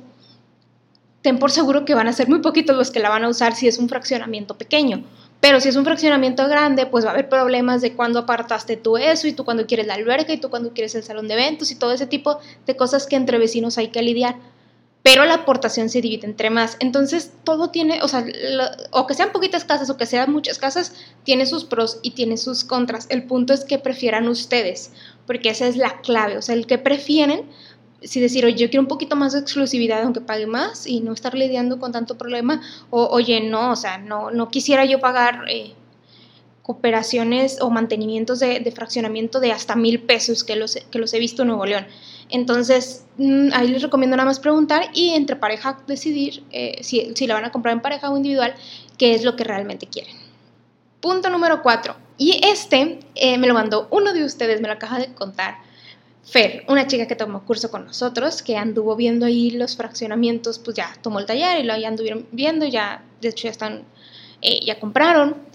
ten 1.23 1.39
por 1.39 1.51
seguro 1.51 1.85
que 1.85 1.95
van 1.95 2.09
a 2.09 2.12
ser 2.12 2.29
muy 2.29 2.41
poquitos 2.41 2.77
los 2.77 2.91
que 2.91 3.01
la 3.01 3.09
van 3.09 3.25
a 3.25 3.29
usar 3.29 3.55
si 3.55 3.69
es 3.69 3.79
un 3.79 3.89
fraccionamiento 3.89 4.57
pequeño. 4.57 5.05
Pero 5.41 5.61
si 5.61 5.69
es 5.69 5.75
un 5.75 5.85
fraccionamiento 5.85 6.47
grande, 6.47 6.87
pues 6.87 7.05
va 7.05 7.11
a 7.11 7.12
haber 7.15 7.29
problemas 7.29 7.81
de 7.81 7.95
cuándo 7.95 8.21
apartaste 8.21 8.77
tú 8.77 8.97
eso 8.97 9.27
y 9.27 9.33
tú 9.33 9.45
cuando 9.45 9.67
quieres 9.67 9.89
la 9.89 9.95
alberca 9.95 10.33
y 10.33 10.39
tú 10.39 10.51
cuando 10.51 10.73
quieres 10.73 10.95
el 10.95 11.03
salón 11.03 11.27
de 11.27 11.35
eventos 11.35 11.73
y 11.73 11.75
todo 11.75 11.93
ese 11.93 12.07
tipo 12.07 12.39
de 12.65 12.77
cosas 12.77 13.07
que 13.07 13.17
entre 13.17 13.39
vecinos 13.39 13.77
hay 13.77 13.89
que 13.89 14.03
lidiar 14.03 14.37
pero 15.02 15.25
la 15.25 15.35
aportación 15.35 15.88
se 15.88 16.00
divide 16.00 16.26
entre 16.26 16.50
más. 16.50 16.76
Entonces, 16.80 17.32
todo 17.44 17.71
tiene, 17.71 18.02
o 18.02 18.09
sea, 18.09 18.25
o 18.90 19.06
que 19.06 19.14
sean 19.14 19.32
poquitas 19.32 19.64
casas 19.64 19.90
o 19.90 19.97
que 19.97 20.06
sean 20.06 20.32
muchas 20.32 20.59
casas, 20.59 20.94
tiene 21.25 21.47
sus 21.47 21.64
pros 21.64 21.99
y 22.02 22.12
tiene 22.12 22.37
sus 22.37 22.64
contras. 22.64 23.06
El 23.11 23.25
punto 23.25 23.52
es 23.52 23.64
que 23.64 23.78
prefieran 23.78 24.28
ustedes, 24.28 24.92
porque 25.26 25.50
esa 25.50 25.66
es 25.66 25.76
la 25.76 26.00
clave, 26.00 26.38
o 26.38 26.42
sea, 26.42 26.54
el 26.54 26.66
que 26.66 26.78
prefieren, 26.78 27.50
si 28.02 28.21
decir, 28.21 28.44
oye, 28.44 28.56
yo 28.56 28.71
quiero 28.71 28.82
un 28.82 28.88
poquito 28.88 29.16
más 29.16 29.32
de 29.32 29.40
exclusividad 29.40 30.02
aunque 30.02 30.21
pague 30.21 30.47
más 30.47 30.87
y 30.87 31.00
no 31.00 31.12
estar 31.12 31.35
lidiando 31.35 31.78
con 31.78 31.92
tanto 31.92 32.16
problema, 32.18 32.61
o 32.90 33.06
oye, 33.06 33.40
no, 33.40 33.73
o 33.73 33.76
sea, 33.76 33.99
no, 33.99 34.30
no 34.30 34.49
quisiera 34.49 34.85
yo 34.85 35.00
pagar... 35.00 35.44
Eh, 35.49 35.75
cooperaciones 36.62 37.61
o 37.61 37.71
mantenimientos 37.71 38.38
de, 38.38 38.73
fraccionamiento 38.75 39.40
de 39.40 39.52
hasta 39.52 39.75
mil 39.75 40.00
pesos 40.00 40.45
que 40.45 40.57
los, 40.57 40.76
que 40.90 40.99
los 40.99 41.12
he 41.12 41.19
visto 41.19 41.42
en 41.42 41.49
Nuevo 41.49 41.66
León. 41.66 41.87
Entonces, 42.28 43.04
mm, 43.19 43.49
ahí 43.52 43.69
les 43.69 43.83
recomiendo 43.83 44.16
nada 44.16 44.26
más 44.26 44.38
preguntar 44.38 44.85
y 44.95 45.11
entre 45.11 45.37
pareja 45.37 45.78
decidir 45.87 46.45
eh, 46.52 46.78
si, 46.83 47.12
si, 47.14 47.26
la 47.26 47.35
van 47.35 47.45
a 47.45 47.52
comprar 47.52 47.75
en 47.75 47.83
pareja 47.83 48.11
o 48.11 48.16
individual, 48.16 48.54
qué 48.97 49.14
es 49.14 49.25
lo 49.25 49.35
que 49.35 49.45
realmente 49.45 49.87
quieren. 49.87 50.16
Punto 51.00 51.31
número 51.31 51.62
cuatro. 51.62 51.97
Y 52.16 52.40
este 52.47 53.00
eh, 53.16 53.38
me 53.38 53.49
lo 53.49 53.54
mandó 53.54 53.88
uno 53.90 54.12
de 54.12 54.25
ustedes, 54.25 54.61
me 54.61 54.69
lo 54.69 54.75
acaba 54.75 54.99
de 55.00 55.12
contar. 55.12 55.57
Fer, 56.25 56.64
una 56.69 56.87
chica 56.87 57.09
que 57.09 57.16
tomó 57.16 57.45
curso 57.45 57.69
con 57.73 57.85
nosotros, 57.85 58.42
que 58.42 58.57
anduvo 58.57 58.95
viendo 58.95 59.26
ahí 59.26 59.50
los 59.50 59.76
fraccionamientos, 59.76 60.61
pues 60.61 60.76
ya 60.76 60.95
tomó 61.02 61.19
el 61.19 61.26
taller 61.26 61.59
y 61.59 61.64
lo 61.64 61.76
ya 61.76 61.88
anduvieron 61.88 62.28
viendo, 62.31 62.64
ya, 62.64 63.02
de 63.21 63.31
hecho 63.31 63.49
ya 63.49 63.50
están, 63.50 63.83
eh, 64.40 64.61
ya 64.64 64.78
compraron 64.78 65.51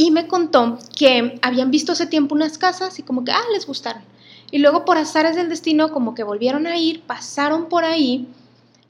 y 0.00 0.10
me 0.10 0.26
contó 0.26 0.78
que 0.96 1.38
habían 1.42 1.70
visto 1.70 1.92
hace 1.92 2.06
tiempo 2.06 2.34
unas 2.34 2.56
casas 2.56 2.98
y 2.98 3.02
como 3.02 3.22
que, 3.22 3.32
ah, 3.32 3.42
les 3.52 3.66
gustaron. 3.66 4.02
Y 4.50 4.56
luego 4.56 4.86
por 4.86 4.96
azares 4.96 5.36
del 5.36 5.50
destino 5.50 5.92
como 5.92 6.14
que 6.14 6.24
volvieron 6.24 6.66
a 6.66 6.78
ir, 6.78 7.02
pasaron 7.02 7.68
por 7.68 7.84
ahí 7.84 8.26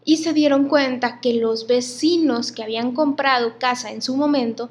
y 0.05 0.19
se 0.19 0.33
dieron 0.33 0.69
cuenta 0.69 1.21
que 1.21 1.35
los 1.35 1.67
vecinos 1.67 2.52
que 2.52 2.62
habían 2.62 2.93
comprado 2.93 3.59
casa 3.59 3.90
en 3.90 4.02
su 4.02 4.17
momento, 4.17 4.71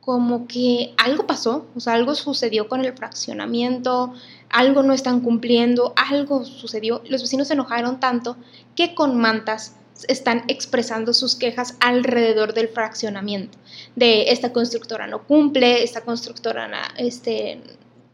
como 0.00 0.48
que 0.48 0.92
algo 0.96 1.24
pasó, 1.24 1.66
o 1.76 1.78
sea, 1.78 1.92
algo 1.92 2.16
sucedió 2.16 2.68
con 2.68 2.84
el 2.84 2.92
fraccionamiento, 2.92 4.12
algo 4.50 4.82
no 4.82 4.92
están 4.92 5.20
cumpliendo, 5.20 5.92
algo 5.94 6.44
sucedió. 6.44 7.00
Los 7.08 7.22
vecinos 7.22 7.46
se 7.46 7.54
enojaron 7.54 8.00
tanto 8.00 8.36
que 8.74 8.96
con 8.96 9.16
mantas 9.18 9.76
están 10.08 10.44
expresando 10.48 11.12
sus 11.12 11.36
quejas 11.36 11.76
alrededor 11.80 12.54
del 12.54 12.68
fraccionamiento, 12.68 13.58
de 13.94 14.30
esta 14.30 14.52
constructora 14.52 15.06
no 15.06 15.24
cumple, 15.26 15.82
esta 15.82 16.02
constructora, 16.02 16.68
este, 16.98 17.60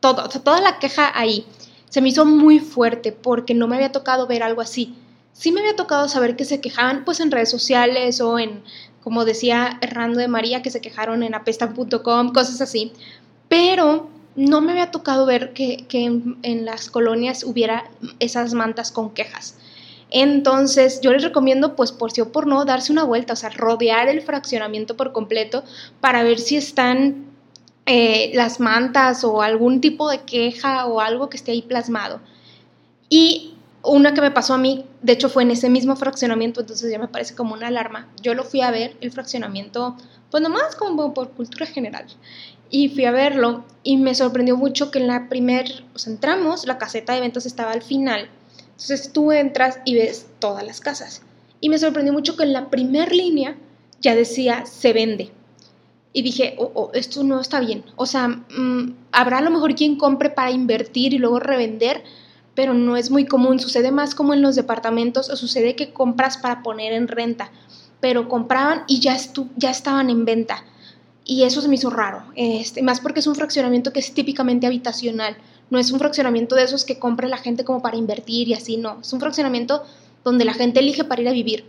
todo, 0.01 0.29
toda 0.29 0.61
la 0.61 0.79
queja 0.79 1.11
ahí. 1.19 1.47
Se 1.89 2.01
me 2.01 2.09
hizo 2.09 2.25
muy 2.25 2.59
fuerte 2.59 3.12
porque 3.12 3.55
no 3.55 3.69
me 3.69 3.77
había 3.77 3.93
tocado 3.93 4.27
ver 4.27 4.43
algo 4.43 4.61
así. 4.61 4.95
Sí 5.33 5.53
me 5.53 5.61
había 5.61 5.77
tocado 5.77 6.09
saber 6.09 6.37
que 6.37 6.45
se 6.45 6.61
quejaban 6.61 7.05
pues 7.05 7.21
en 7.21 7.31
redes 7.31 7.51
sociales 7.51 8.21
o 8.21 8.39
en, 8.39 8.62
como 9.03 9.25
decía 9.25 9.79
Hernando 9.81 10.19
de 10.19 10.29
María, 10.29 10.62
que 10.62 10.71
se 10.71 10.81
quejaron 10.81 11.23
en 11.23 11.35
apestan.com, 11.35 12.33
cosas 12.33 12.61
así, 12.61 12.93
pero 13.49 14.09
no 14.35 14.61
me 14.61 14.73
había 14.73 14.91
tocado 14.91 15.27
ver 15.27 15.53
que, 15.53 15.87
en, 15.93 16.39
en 16.43 16.65
las 16.65 16.91
colonias 16.91 17.45
hubiera 17.45 17.91
esas 18.19 18.55
mantas 18.55 18.93
con 18.93 19.11
quejas. 19.11 19.57
Entonces, 20.14 21.00
yo 21.00 21.11
les 21.11 21.23
recomiendo, 21.23 21.75
pues 21.75 21.90
por 21.90 22.12
sí 22.12 22.21
o 22.21 22.31
por 22.31 22.47
no, 22.47 22.66
darse 22.66 22.92
una 22.92 23.02
vuelta, 23.02 23.33
o 23.33 23.37
sea, 23.37 23.49
rodear 23.49 24.09
el 24.11 24.21
fraccionamiento 24.21 24.95
por 24.95 25.12
completo 25.12 25.64
para 26.02 26.23
ver 26.23 26.38
si 26.38 26.59
están 26.59 27.25
eh, 27.87 28.31
las 28.35 28.61
mantas 28.61 29.25
o 29.25 29.40
algún 29.40 29.81
tipo 29.81 30.11
de 30.11 30.19
queja 30.19 30.85
o 30.85 31.00
algo 31.00 31.31
que 31.31 31.38
esté 31.38 31.52
ahí 31.52 31.62
plasmado. 31.62 32.21
Y 33.09 33.54
una 33.83 34.12
que 34.12 34.21
me 34.21 34.31
pasó 34.31 34.52
a 34.52 34.59
mí, 34.59 34.85
de 35.00 35.14
hecho 35.14 35.31
fue 35.31 35.45
en 35.45 35.50
ese 35.50 35.71
mismo 35.71 35.97
fraccionamiento, 35.97 36.61
entonces 36.61 36.90
ya 36.90 36.99
me 36.99 37.09
parece 37.09 37.35
como 37.35 37.54
una 37.54 37.69
alarma. 37.69 38.07
Yo 38.21 38.35
lo 38.35 38.45
fui 38.45 38.61
a 38.61 38.71
ver, 38.71 38.95
el 39.00 39.12
fraccionamiento, 39.12 39.97
pues 40.31 40.42
nomás 40.42 40.76
como 40.76 41.14
por 41.14 41.31
cultura 41.31 41.64
general. 41.64 42.04
Y 42.69 42.90
fui 42.90 43.07
a 43.07 43.12
verlo 43.12 43.64
y 43.83 43.97
me 43.97 44.14
sorprendió 44.14 44.59
mucho 44.59 44.90
que 44.90 44.99
en 44.99 45.07
la 45.07 45.31
primer, 45.31 45.85
o 45.95 45.99
sea, 45.99 46.12
entramos, 46.12 46.66
la 46.66 46.76
caseta 46.76 47.14
de 47.14 47.21
ventas 47.21 47.47
estaba 47.47 47.73
al 47.73 47.83
final 47.83 48.28
entonces 48.83 49.12
tú 49.12 49.31
entras 49.31 49.79
y 49.85 49.95
ves 49.95 50.27
todas 50.41 50.67
las 50.67 50.81
casas. 50.81 51.23
Y 51.61 51.69
me 51.69 51.79
sorprendió 51.79 52.12
mucho 52.12 52.37
que 52.37 52.43
en 52.43 52.53
la 52.53 52.69
primera 52.69 53.12
línea 53.12 53.57
ya 54.01 54.17
decía 54.17 54.67
se 54.67 54.93
vende. 54.93 55.31
Y 56.12 56.23
dije, 56.23 56.57
oh, 56.59 56.73
oh, 56.75 56.91
esto 56.93 57.23
no 57.23 57.41
está 57.41 57.61
bien. 57.61 57.85
O 57.95 58.07
sea, 58.07 58.27
mm, 58.27 58.97
habrá 59.12 59.39
a 59.39 59.43
lo 59.43 59.51
mejor 59.51 59.77
quien 59.77 59.97
compre 59.97 60.31
para 60.31 60.51
invertir 60.51 61.15
y 61.15 61.19
luego 61.19 61.39
revender, 61.39 62.03
pero 62.57 62.75
no 62.75 62.97
es 62.97 63.12
muy 63.12 63.25
común. 63.25 63.61
Sucede 63.61 63.93
más 63.93 64.17
como 64.17 64.35
en 64.35 64.43
los 64.43 64.57
departamentos 64.57 65.31
o 65.31 65.37
sucede 65.37 65.77
que 65.77 65.93
compras 65.93 66.37
para 66.37 66.65
poner 66.65 66.93
en 66.93 67.07
renta, 67.07 67.53
pero 68.01 68.29
compraban 68.29 68.83
y 68.89 68.99
ya, 68.99 69.17
ya 69.57 69.71
estaban 69.71 70.11
en 70.11 70.25
venta. 70.25 70.65
Y 71.25 71.45
eso 71.45 71.61
se 71.61 71.69
me 71.69 71.77
hizo 71.77 71.89
raro, 71.89 72.25
este, 72.35 72.83
más 72.83 73.01
porque 73.01 73.21
es 73.21 73.29
un 73.29 73.37
fraccionamiento 73.37 73.93
que 73.93 74.01
es 74.01 74.12
típicamente 74.12 74.67
habitacional. 74.67 75.37
No 75.73 75.79
es 75.79 75.91
un 75.91 75.99
fraccionamiento 75.99 76.55
de 76.55 76.64
esos 76.64 76.85
que 76.85 76.99
compra 76.99 77.29
la 77.29 77.38
gente 77.38 77.64
como 77.64 77.81
para 77.81 77.97
invertir 77.97 78.47
y 78.47 78.52
así, 78.52 78.76
no. 78.76 78.99
Es 79.00 79.11
un 79.14 79.21
fraccionamiento 79.21 79.83
donde 80.23 80.45
la 80.45 80.52
gente 80.52 80.81
elige 80.81 81.02
para 81.02 81.23
ir 81.23 81.29
a 81.31 81.33
vivir. 81.33 81.64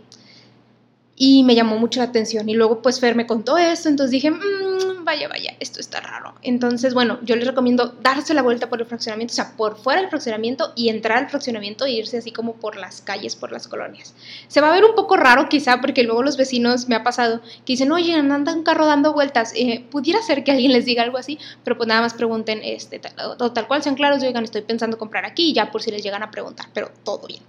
Y 1.16 1.42
me 1.42 1.54
llamó 1.54 1.78
mucho 1.78 2.00
la 2.00 2.08
atención. 2.08 2.46
Y 2.50 2.52
luego 2.52 2.82
pues 2.82 3.00
Fer 3.00 3.16
me 3.16 3.26
contó 3.26 3.56
esto, 3.56 3.88
entonces 3.88 4.10
dije, 4.10 4.30
mmm, 4.30 4.63
vaya, 5.04 5.28
vaya, 5.28 5.54
esto 5.60 5.80
está 5.80 6.00
raro. 6.00 6.34
Entonces, 6.42 6.94
bueno, 6.94 7.18
yo 7.22 7.36
les 7.36 7.46
recomiendo 7.46 7.94
darse 8.02 8.34
la 8.34 8.42
vuelta 8.42 8.68
por 8.68 8.80
el 8.80 8.86
fraccionamiento, 8.86 9.32
o 9.32 9.34
sea, 9.36 9.56
por 9.56 9.76
fuera 9.76 10.00
del 10.00 10.10
fraccionamiento 10.10 10.72
y 10.74 10.88
entrar 10.88 11.18
al 11.18 11.30
fraccionamiento 11.30 11.84
e 11.84 11.92
irse 11.92 12.18
así 12.18 12.32
como 12.32 12.54
por 12.54 12.76
las 12.76 13.00
calles, 13.00 13.36
por 13.36 13.52
las 13.52 13.68
colonias. 13.68 14.14
Se 14.48 14.60
va 14.60 14.70
a 14.70 14.72
ver 14.72 14.84
un 14.84 14.94
poco 14.94 15.16
raro 15.16 15.48
quizá 15.48 15.80
porque 15.80 16.02
luego 16.02 16.22
los 16.22 16.36
vecinos 16.36 16.88
me 16.88 16.96
ha 16.96 17.04
pasado 17.04 17.40
que 17.40 17.74
dicen, 17.74 17.92
oye, 17.92 18.14
anda 18.14 18.52
un 18.52 18.64
carro 18.64 18.86
dando 18.86 19.12
vueltas. 19.12 19.52
Eh, 19.54 19.84
pudiera 19.90 20.22
ser 20.22 20.44
que 20.44 20.52
alguien 20.52 20.72
les 20.72 20.84
diga 20.84 21.02
algo 21.02 21.18
así, 21.18 21.38
pero 21.62 21.76
pues 21.76 21.88
nada 21.88 22.00
más 22.00 22.14
pregunten, 22.14 22.60
este, 22.64 22.98
tal, 22.98 23.36
o 23.38 23.52
tal 23.52 23.66
cual 23.68 23.82
sean 23.82 23.94
claros, 23.94 24.22
oigan, 24.22 24.44
estoy 24.44 24.62
pensando 24.62 24.98
comprar 24.98 25.24
aquí 25.24 25.50
y 25.50 25.52
ya 25.52 25.70
por 25.70 25.82
si 25.82 25.90
les 25.90 26.02
llegan 26.02 26.22
a 26.22 26.30
preguntar, 26.30 26.66
pero 26.72 26.90
todo 27.04 27.26
bien. 27.26 27.42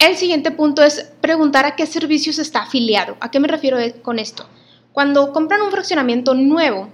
El 0.00 0.16
siguiente 0.16 0.50
punto 0.50 0.82
es 0.82 1.12
preguntar 1.20 1.66
a 1.66 1.76
qué 1.76 1.84
servicios 1.84 2.38
está 2.38 2.62
afiliado. 2.62 3.18
¿A 3.20 3.30
qué 3.30 3.38
me 3.38 3.48
refiero 3.48 3.76
con 4.00 4.18
esto? 4.18 4.46
Cuando 4.92 5.32
compran 5.32 5.62
un 5.62 5.70
fraccionamiento 5.70 6.34
nuevo 6.34 6.88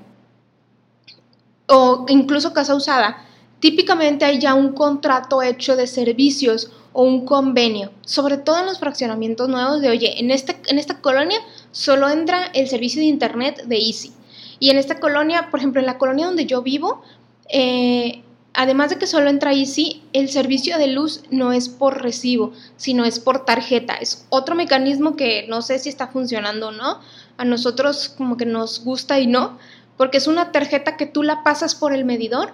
o 1.66 2.06
incluso 2.08 2.52
casa 2.52 2.74
usada, 2.74 3.24
típicamente 3.60 4.24
hay 4.24 4.38
ya 4.38 4.54
un 4.54 4.72
contrato 4.72 5.42
hecho 5.42 5.76
de 5.76 5.86
servicios 5.86 6.70
o 6.92 7.02
un 7.02 7.24
convenio, 7.24 7.92
sobre 8.02 8.36
todo 8.36 8.60
en 8.60 8.66
los 8.66 8.78
fraccionamientos 8.78 9.48
nuevos 9.48 9.80
de, 9.80 9.90
oye, 9.90 10.20
en, 10.20 10.30
este, 10.30 10.56
en 10.66 10.78
esta 10.78 11.00
colonia 11.00 11.38
solo 11.72 12.08
entra 12.08 12.46
el 12.54 12.68
servicio 12.68 13.00
de 13.00 13.08
internet 13.08 13.64
de 13.66 13.76
Easy. 13.76 14.12
Y 14.58 14.70
en 14.70 14.78
esta 14.78 15.00
colonia, 15.00 15.48
por 15.50 15.60
ejemplo, 15.60 15.80
en 15.80 15.86
la 15.86 15.98
colonia 15.98 16.26
donde 16.26 16.46
yo 16.46 16.62
vivo, 16.62 17.02
eh, 17.50 18.22
Además 18.58 18.88
de 18.88 18.96
que 18.96 19.06
solo 19.06 19.28
entra 19.28 19.52
Easy, 19.52 20.02
el 20.14 20.30
servicio 20.30 20.78
de 20.78 20.86
luz 20.86 21.24
no 21.30 21.52
es 21.52 21.68
por 21.68 22.02
recibo, 22.02 22.52
sino 22.78 23.04
es 23.04 23.20
por 23.20 23.44
tarjeta. 23.44 23.96
Es 23.96 24.26
otro 24.30 24.54
mecanismo 24.54 25.14
que 25.14 25.46
no 25.46 25.60
sé 25.60 25.78
si 25.78 25.90
está 25.90 26.08
funcionando 26.08 26.68
o 26.68 26.72
no. 26.72 27.00
A 27.36 27.44
nosotros 27.44 28.08
como 28.16 28.36
que 28.36 28.46
nos 28.46 28.84
gusta 28.84 29.20
y 29.20 29.26
no, 29.26 29.58
porque 29.96 30.18
es 30.18 30.26
una 30.26 30.52
tarjeta 30.52 30.96
que 30.96 31.06
tú 31.06 31.22
la 31.22 31.42
pasas 31.42 31.74
por 31.74 31.92
el 31.92 32.04
medidor 32.04 32.52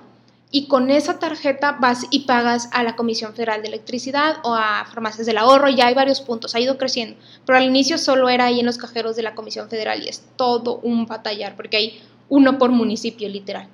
y 0.51 0.67
con 0.67 0.91
esa 0.91 1.19
tarjeta 1.19 1.79
vas 1.81 2.07
y 2.11 2.21
pagas 2.21 2.69
a 2.73 2.83
la 2.83 2.95
Comisión 2.95 3.33
Federal 3.33 3.63
de 3.63 3.69
Electricidad 3.69 4.37
o 4.43 4.55
a 4.55 4.85
Farmacias 4.85 5.27
del 5.27 5.39
Ahorro, 5.39 5.69
ya 5.71 5.87
hay 5.87 5.95
varios 5.95 6.21
puntos, 6.21 6.55
ha 6.55 6.61
ido 6.61 6.77
creciendo, 6.77 7.17
pero 7.47 7.59
al 7.59 7.65
inicio 7.65 7.97
solo 7.97 8.29
era 8.29 8.45
ahí 8.45 8.61
en 8.61 8.67
los 8.67 8.77
cajeros 8.77 9.17
de 9.17 9.23
la 9.23 9.35
Comisión 9.35 9.71
Federal 9.71 10.03
y 10.03 10.09
es 10.09 10.23
todo 10.37 10.79
un 10.83 11.07
batallar 11.07 11.57
porque 11.57 11.79
hay 11.79 12.03
uno 12.29 12.59
por 12.59 12.71
municipio 12.71 13.29
literal. 13.29 13.69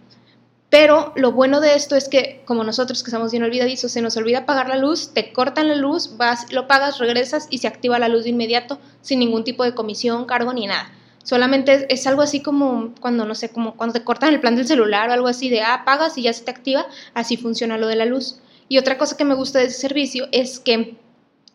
Pero 0.70 1.12
lo 1.16 1.32
bueno 1.32 1.60
de 1.60 1.74
esto 1.74 1.96
es 1.96 2.08
que, 2.08 2.42
como 2.44 2.62
nosotros 2.62 3.02
que 3.02 3.08
estamos 3.08 3.30
bien 3.30 3.42
olvidadizos, 3.42 3.90
se 3.90 4.02
nos 4.02 4.16
olvida 4.18 4.44
pagar 4.44 4.68
la 4.68 4.76
luz, 4.76 5.14
te 5.14 5.32
cortan 5.32 5.68
la 5.68 5.74
luz, 5.74 6.18
vas, 6.18 6.52
lo 6.52 6.68
pagas, 6.68 6.98
regresas 6.98 7.46
y 7.50 7.58
se 7.58 7.68
activa 7.68 7.98
la 7.98 8.08
luz 8.08 8.24
de 8.24 8.30
inmediato 8.30 8.78
sin 9.00 9.18
ningún 9.20 9.44
tipo 9.44 9.64
de 9.64 9.74
comisión, 9.74 10.26
cargo 10.26 10.52
ni 10.52 10.66
nada. 10.66 10.92
Solamente 11.22 11.86
es, 11.92 12.06
algo 12.06 12.20
así 12.20 12.42
como 12.42 12.94
cuando, 13.00 13.24
no 13.24 13.34
sé, 13.34 13.48
como 13.50 13.76
cuando 13.76 13.94
te 13.94 14.04
cortan 14.04 14.32
el 14.32 14.40
plan 14.40 14.56
del 14.56 14.66
celular 14.66 15.08
o 15.08 15.12
algo 15.12 15.28
así 15.28 15.48
de, 15.48 15.62
ah, 15.62 15.82
pagas 15.86 16.18
y 16.18 16.22
ya 16.22 16.32
se 16.32 16.44
te 16.44 16.50
activa, 16.50 16.86
así 17.14 17.38
funciona 17.38 17.78
lo 17.78 17.86
de 17.86 17.96
la 17.96 18.04
luz. 18.04 18.40
Y 18.68 18.76
otra 18.76 18.98
cosa 18.98 19.16
que 19.16 19.24
me 19.24 19.34
gusta 19.34 19.58
de 19.60 19.66
ese 19.66 19.80
servicio 19.80 20.28
es 20.32 20.60
que 20.60 20.96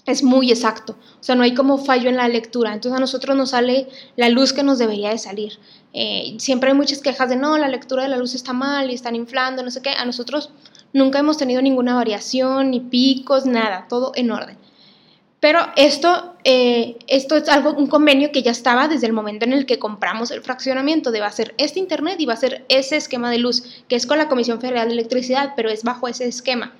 es 0.05 0.23
muy 0.23 0.51
exacto, 0.51 0.97
o 1.19 1.23
sea, 1.23 1.35
no 1.35 1.43
hay 1.43 1.53
como 1.53 1.77
fallo 1.77 2.09
en 2.09 2.17
la 2.17 2.27
lectura, 2.27 2.73
entonces 2.73 2.97
a 2.97 2.99
nosotros 2.99 3.37
nos 3.37 3.51
sale 3.51 3.87
la 4.17 4.29
luz 4.29 4.51
que 4.51 4.63
nos 4.63 4.77
debería 4.77 5.11
de 5.11 5.17
salir. 5.17 5.59
Eh, 5.93 6.35
siempre 6.39 6.71
hay 6.71 6.75
muchas 6.75 6.99
quejas 6.99 7.29
de 7.29 7.35
no, 7.35 7.57
la 7.57 7.69
lectura 7.69 8.03
de 8.03 8.09
la 8.09 8.17
luz 8.17 8.33
está 8.33 8.51
mal 8.51 8.89
y 8.91 8.95
están 8.95 9.15
inflando, 9.15 9.63
no 9.63 9.71
sé 9.71 9.81
qué, 9.81 9.91
a 9.91 10.05
nosotros 10.05 10.49
nunca 10.91 11.19
hemos 11.19 11.37
tenido 11.37 11.61
ninguna 11.61 11.95
variación, 11.95 12.71
ni 12.71 12.79
picos, 12.79 13.45
nada, 13.45 13.87
todo 13.87 14.11
en 14.15 14.31
orden. 14.31 14.57
Pero 15.39 15.59
esto, 15.75 16.35
eh, 16.45 16.97
esto 17.07 17.35
es 17.35 17.49
algo, 17.49 17.73
un 17.73 17.87
convenio 17.87 18.31
que 18.31 18.43
ya 18.43 18.51
estaba 18.51 18.87
desde 18.87 19.07
el 19.07 19.13
momento 19.13 19.43
en 19.43 19.51
el 19.51 19.65
que 19.65 19.77
compramos 19.77 20.31
el 20.31 20.41
fraccionamiento, 20.41 21.11
de 21.11 21.19
va 21.19 21.27
a 21.27 21.31
ser 21.33 21.53
este 21.57 21.79
internet 21.79 22.15
y 22.19 22.25
va 22.25 22.33
a 22.33 22.37
ser 22.37 22.65
ese 22.69 22.95
esquema 22.95 23.29
de 23.29 23.39
luz, 23.39 23.83
que 23.89 23.97
es 23.97 24.07
con 24.07 24.17
la 24.17 24.29
Comisión 24.29 24.61
Federal 24.61 24.87
de 24.87 24.93
Electricidad, 24.93 25.51
pero 25.57 25.69
es 25.69 25.83
bajo 25.83 26.07
ese 26.07 26.27
esquema. 26.27 26.73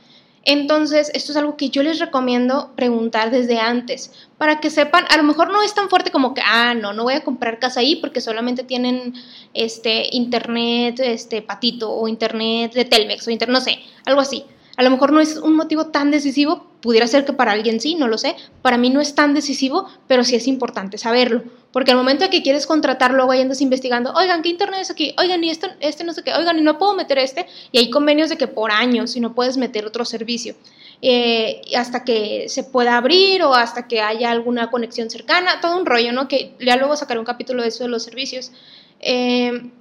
Entonces, 0.46 1.10
esto 1.14 1.32
es 1.32 1.38
algo 1.38 1.56
que 1.56 1.70
yo 1.70 1.84
les 1.84 2.00
recomiendo 2.00 2.74
preguntar 2.76 3.32
desde 3.32 3.60
antes, 3.60 4.12
para 4.38 4.60
que 4.60 4.70
sepan, 4.70 5.06
a 5.10 5.16
lo 5.16 5.24
mejor 5.24 5.52
no 5.52 5.62
es 5.62 5.74
tan 5.74 5.90
fuerte 5.90 6.12
como 6.12 6.34
que, 6.34 6.42
ah, 6.46 6.74
no, 6.74 6.92
no 6.92 7.04
voy 7.04 7.14
a 7.14 7.24
comprar 7.24 7.60
casa 7.60 7.80
ahí 7.80 7.96
porque 7.96 8.20
solamente 8.20 8.64
tienen 8.64 9.14
este 9.54 10.10
internet, 10.12 11.00
este 11.00 11.42
patito 11.42 11.92
o 11.92 12.10
internet 12.10 12.74
de 12.74 12.84
Telmex 12.84 13.26
o 13.28 13.32
internet, 13.32 13.54
no 13.54 13.62
sé, 13.62 13.80
algo 14.06 14.20
así. 14.20 14.44
A 14.76 14.84
lo 14.84 14.90
mejor 14.90 15.12
no 15.12 15.20
es 15.20 15.38
un 15.38 15.56
motivo 15.56 15.88
tan 15.88 16.10
decisivo, 16.10 16.68
pudiera 16.82 17.08
ser 17.08 17.26
que 17.26 17.34
para 17.34 17.52
alguien 17.52 17.80
sí, 17.80 17.96
no 17.96 18.08
lo 18.08 18.18
sé. 18.18 18.36
Para 18.62 18.78
mí 18.78 18.90
no 18.90 19.02
es 19.02 19.16
tan 19.16 19.34
decisivo, 19.34 19.88
pero 20.08 20.24
sí 20.24 20.36
es 20.36 20.48
importante 20.48 20.98
saberlo. 20.98 21.44
Porque 21.72 21.92
al 21.92 21.98
momento 21.98 22.24
de 22.24 22.30
que 22.30 22.44
quieres 22.44 22.66
contratar, 22.66 23.14
luego 23.14 23.32
ahí 23.32 23.42
andas 23.42 23.62
investigando, 23.62 24.14
oigan, 24.14 24.42
¿qué 24.42 24.50
internet 24.50 24.82
es 24.82 24.92
aquí? 24.92 25.14
Oigan, 25.18 25.44
y 25.44 25.50
este 25.50 26.04
no 26.04 26.14
sé 26.14 26.24
qué, 26.24 26.34
oigan, 26.34 26.58
y 26.58 26.62
no 26.62 26.78
puedo 26.78 26.96
meter 26.96 27.20
este. 27.20 27.46
Y 27.72 27.78
hay 27.78 27.90
convenios 27.90 28.30
de 28.30 28.38
que 28.38 28.48
por 28.48 28.72
años, 28.72 29.16
y 29.16 29.20
no 29.20 29.34
puedes 29.34 29.58
meter 29.58 29.86
otro 29.86 30.06
servicio. 30.06 30.56
Eh, 31.02 31.62
hasta 31.76 32.04
que 32.04 32.46
se 32.48 32.64
pueda 32.64 32.98
abrir 32.98 33.44
o 33.44 33.54
hasta 33.54 33.88
que 33.88 34.02
haya 34.02 34.32
alguna 34.32 34.72
conexión 34.72 35.10
cercana, 35.10 35.60
todo 35.62 35.78
un 35.78 35.86
rollo, 35.86 36.14
¿no? 36.14 36.28
Que 36.28 36.56
ya 36.60 36.78
luego 36.78 36.96
sacaré 36.96 37.20
un 37.20 37.26
capítulo 37.26 37.62
de 37.62 37.70
eso 37.70 37.84
de 37.84 37.90
los 37.90 38.04
servicios. 38.04 38.52
Eh, 39.00 39.72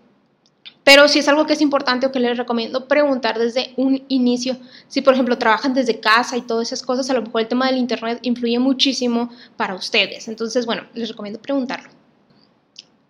pero 0.84 1.06
si 1.06 1.20
es 1.20 1.28
algo 1.28 1.46
que 1.46 1.52
es 1.52 1.60
importante 1.60 2.06
o 2.06 2.12
que 2.12 2.18
les 2.18 2.36
recomiendo 2.36 2.88
preguntar 2.88 3.38
desde 3.38 3.72
un 3.76 4.02
inicio. 4.08 4.56
Si, 4.88 5.00
por 5.00 5.14
ejemplo, 5.14 5.38
trabajan 5.38 5.74
desde 5.74 6.00
casa 6.00 6.36
y 6.36 6.42
todas 6.42 6.68
esas 6.68 6.82
cosas, 6.84 7.08
a 7.10 7.14
lo 7.14 7.22
mejor 7.22 7.42
el 7.42 7.48
tema 7.48 7.66
del 7.66 7.76
Internet 7.76 8.18
influye 8.22 8.58
muchísimo 8.58 9.30
para 9.56 9.74
ustedes. 9.74 10.26
Entonces, 10.26 10.66
bueno, 10.66 10.82
les 10.94 11.08
recomiendo 11.08 11.40
preguntarlo. 11.40 11.88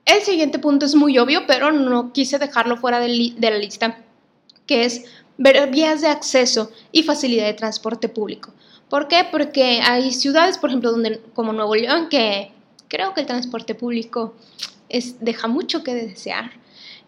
El 0.05 0.21
siguiente 0.23 0.59
punto 0.59 0.85
es 0.85 0.95
muy 0.95 1.19
obvio, 1.19 1.47
pero 1.47 1.73
no 1.73 2.13
quise 2.13 2.39
dejarlo 2.39 2.77
fuera 2.77 3.01
de, 3.01 3.35
la 3.39 3.59
lista, 3.59 3.99
que 4.67 4.85
es 4.85 5.05
ver 5.39 5.71
vías 5.71 6.03
de 6.03 6.09
acceso 6.09 6.71
y 6.91 7.05
facilidad 7.05 7.47
de 7.47 7.55
transporte 7.55 8.09
público. 8.09 8.53
¿Por 8.91 9.09
qué? 9.09 9.27
Porque 9.31 9.81
hay 9.81 10.13
ciudades, 10.13 10.59
por 10.59 10.69
ejemplo, 10.69 10.91
donde, 10.91 11.23
como 11.35 11.55
Nuevo 11.55 11.75
León, 11.75 12.09
que 12.11 12.53
creo 12.89 13.15
que 13.15 13.23
el 13.23 13.27
transporte 13.27 13.75
público 13.75 14.35
es, 14.91 15.25
deja 15.25 15.49
mucho 15.49 15.83
que 15.83 15.95
desear. 15.95 16.62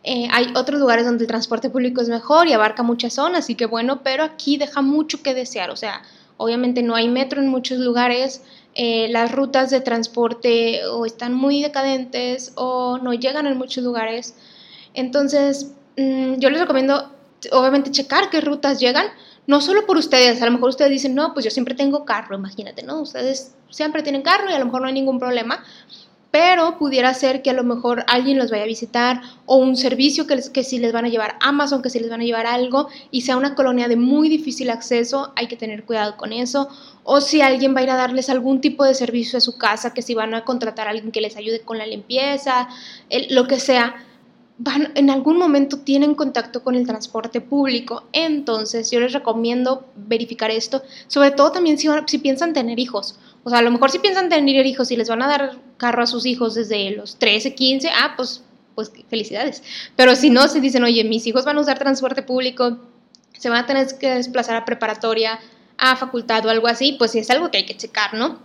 Eh, 0.06 0.28
hay 0.30 0.52
otros 0.54 0.78
lugares 0.78 1.06
donde 1.06 1.25
el 1.25 1.28
transporte 1.28 1.70
público 1.70 2.02
es 2.02 2.11
mejor 2.11 2.46
y 2.46 2.52
abarca 2.52 2.82
muchas 2.82 3.14
zonas, 3.14 3.49
y 3.49 3.54
que 3.54 3.64
bueno, 3.64 4.02
pero 4.02 4.23
aquí 4.23 4.58
deja 4.58 4.82
mucho 4.82 5.23
que 5.23 5.34
desear. 5.34 5.70
O 5.70 5.76
sea, 5.76 6.02
obviamente 6.37 6.82
no 6.82 6.94
hay 6.94 7.08
metro 7.08 7.40
en 7.40 7.49
muchos 7.49 7.78
lugares, 7.78 8.42
eh, 8.75 9.08
las 9.08 9.32
rutas 9.32 9.70
de 9.70 9.80
transporte 9.80 10.84
o 10.87 11.06
están 11.06 11.32
muy 11.32 11.62
decadentes 11.62 12.52
o 12.56 12.99
no 12.99 13.14
llegan 13.14 13.46
en 13.46 13.56
muchos 13.56 13.82
lugares. 13.82 14.34
Entonces, 14.92 15.73
mm, 15.96 16.34
yo 16.34 16.50
les 16.50 16.61
recomiendo, 16.61 17.11
obviamente, 17.52 17.90
checar 17.90 18.30
qué 18.30 18.40
rutas 18.42 18.80
llegan, 18.80 19.06
no 19.46 19.61
solo 19.61 19.87
por 19.87 19.96
ustedes, 19.96 20.40
a 20.42 20.46
lo 20.46 20.52
mejor 20.52 20.70
ustedes 20.70 20.90
dicen, 20.90 21.14
no, 21.14 21.32
pues 21.34 21.44
yo 21.44 21.50
siempre 21.50 21.75
tengo 21.75 22.04
carro, 22.04 22.37
imagínate, 22.37 22.82
¿no? 22.82 23.00
Ustedes 23.00 23.54
siempre 23.70 24.02
tienen 24.02 24.23
carro 24.23 24.50
y 24.50 24.54
a 24.54 24.58
lo 24.58 24.66
mejor 24.66 24.82
no 24.82 24.88
hay 24.88 24.94
ningún 24.94 25.18
problema, 25.18 25.62
pero 26.34 26.78
pudiera 26.78 27.14
ser 27.14 27.42
que 27.42 27.50
a 27.50 27.52
lo 27.52 27.62
mejor 27.62 28.04
alguien 28.08 28.38
los 28.38 28.50
vaya 28.50 28.64
a 28.64 28.66
visitar 28.66 29.20
o 29.46 29.54
un 29.54 29.76
servicio 29.76 30.26
que, 30.26 30.36
que 30.52 30.64
si 30.64 30.78
les 30.78 30.92
van 30.92 31.04
a 31.04 31.08
llevar 31.08 31.36
Amazon, 31.40 31.80
que 31.80 31.90
si 31.90 32.00
les 32.00 32.10
van 32.10 32.22
a 32.22 32.24
llevar 32.24 32.44
algo 32.44 32.88
y 33.12 33.20
sea 33.20 33.36
una 33.36 33.54
colonia 33.54 33.86
de 33.86 33.94
muy 33.94 34.28
difícil 34.28 34.70
acceso, 34.70 35.32
hay 35.36 35.46
que 35.46 35.56
tener 35.56 35.84
cuidado 35.84 36.16
con 36.16 36.32
eso. 36.32 36.68
O 37.04 37.20
si 37.20 37.40
alguien 37.40 37.72
va 37.72 37.78
a 37.78 37.82
ir 37.84 37.90
a 37.90 37.94
darles 37.94 38.30
algún 38.30 38.60
tipo 38.60 38.82
de 38.82 38.94
servicio 38.94 39.38
a 39.38 39.40
su 39.40 39.58
casa, 39.58 39.94
que 39.94 40.02
si 40.02 40.14
van 40.14 40.34
a 40.34 40.44
contratar 40.44 40.88
a 40.88 40.90
alguien 40.90 41.12
que 41.12 41.20
les 41.20 41.36
ayude 41.36 41.60
con 41.60 41.78
la 41.78 41.86
limpieza, 41.86 42.68
lo 43.30 43.46
que 43.46 43.60
sea. 43.60 43.94
Van, 44.58 44.90
en 44.96 45.10
algún 45.10 45.38
momento 45.38 45.78
tienen 45.78 46.16
contacto 46.16 46.64
con 46.64 46.74
el 46.74 46.84
transporte 46.84 47.40
público. 47.42 48.08
Entonces, 48.12 48.90
yo 48.90 48.98
les 48.98 49.12
recomiendo 49.12 49.86
verificar 49.94 50.50
esto, 50.50 50.82
sobre 51.06 51.30
todo 51.30 51.52
también 51.52 51.78
si 51.78 52.18
piensan 52.18 52.52
tener 52.54 52.80
hijos. 52.80 53.20
O 53.44 53.50
sea, 53.50 53.58
a 53.58 53.62
lo 53.62 53.70
mejor 53.70 53.90
si 53.90 53.98
piensan 53.98 54.28
tener 54.28 54.66
hijos 54.66 54.90
y 54.90 54.96
les 54.96 55.08
van 55.08 55.22
a 55.22 55.28
dar 55.28 55.58
carro 55.76 56.02
a 56.02 56.06
sus 56.06 56.24
hijos 56.24 56.54
desde 56.54 56.90
los 56.92 57.16
13, 57.16 57.54
15, 57.54 57.90
ah, 57.90 58.14
pues, 58.16 58.42
pues 58.74 58.90
felicidades. 59.08 59.62
Pero 59.96 60.16
si 60.16 60.30
no, 60.30 60.48
se 60.48 60.60
dicen, 60.60 60.82
oye, 60.82 61.04
mis 61.04 61.26
hijos 61.26 61.44
van 61.44 61.58
a 61.58 61.60
usar 61.60 61.78
transporte 61.78 62.22
público, 62.22 62.78
se 63.38 63.50
van 63.50 63.64
a 63.64 63.66
tener 63.66 63.86
que 63.98 64.14
desplazar 64.14 64.56
a 64.56 64.64
preparatoria, 64.64 65.38
a 65.76 65.96
facultad 65.96 66.46
o 66.46 66.50
algo 66.50 66.68
así, 66.68 66.96
pues 66.98 67.10
sí 67.10 67.18
es 67.18 67.30
algo 67.30 67.50
que 67.50 67.58
hay 67.58 67.66
que 67.66 67.76
checar, 67.76 68.14
¿no? 68.14 68.38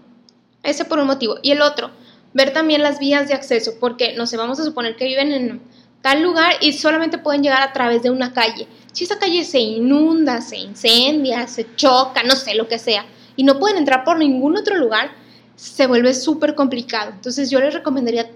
Ese 0.63 0.83
por 0.83 0.99
un 0.99 1.07
motivo. 1.07 1.37
Y 1.41 1.51
el 1.51 1.61
otro, 1.61 1.91
ver 2.33 2.51
también 2.51 2.81
las 2.81 2.99
vías 2.99 3.29
de 3.29 3.33
acceso, 3.33 3.73
porque 3.79 4.13
no 4.17 4.27
sé, 4.27 4.35
vamos 4.35 4.59
a 4.59 4.65
suponer 4.65 4.97
que 4.97 5.05
viven 5.05 5.31
en 5.31 5.61
tal 6.01 6.21
lugar 6.21 6.55
y 6.61 6.73
solamente 6.73 7.17
pueden 7.17 7.43
llegar 7.43 7.61
a 7.61 7.71
través 7.71 8.03
de 8.03 8.09
una 8.09 8.33
calle. 8.33 8.67
Si 8.91 9.03
esa 9.05 9.19
calle 9.19 9.43
se 9.43 9.59
inunda, 9.59 10.41
se 10.41 10.57
incendia, 10.57 11.47
se 11.47 11.75
choca, 11.75 12.23
no 12.23 12.35
sé, 12.35 12.55
lo 12.55 12.67
que 12.67 12.79
sea, 12.79 13.05
y 13.39 13.43
no 13.43 13.57
pueden 13.57 13.77
entrar 13.77 14.03
por 14.03 14.17
ningún 14.17 14.57
otro 14.57 14.75
lugar, 14.75 15.11
se 15.55 15.87
vuelve 15.87 16.13
súper 16.13 16.55
complicado. 16.55 17.11
Entonces 17.11 17.49
yo 17.49 17.61
les 17.61 17.73
recomendaría 17.73 18.29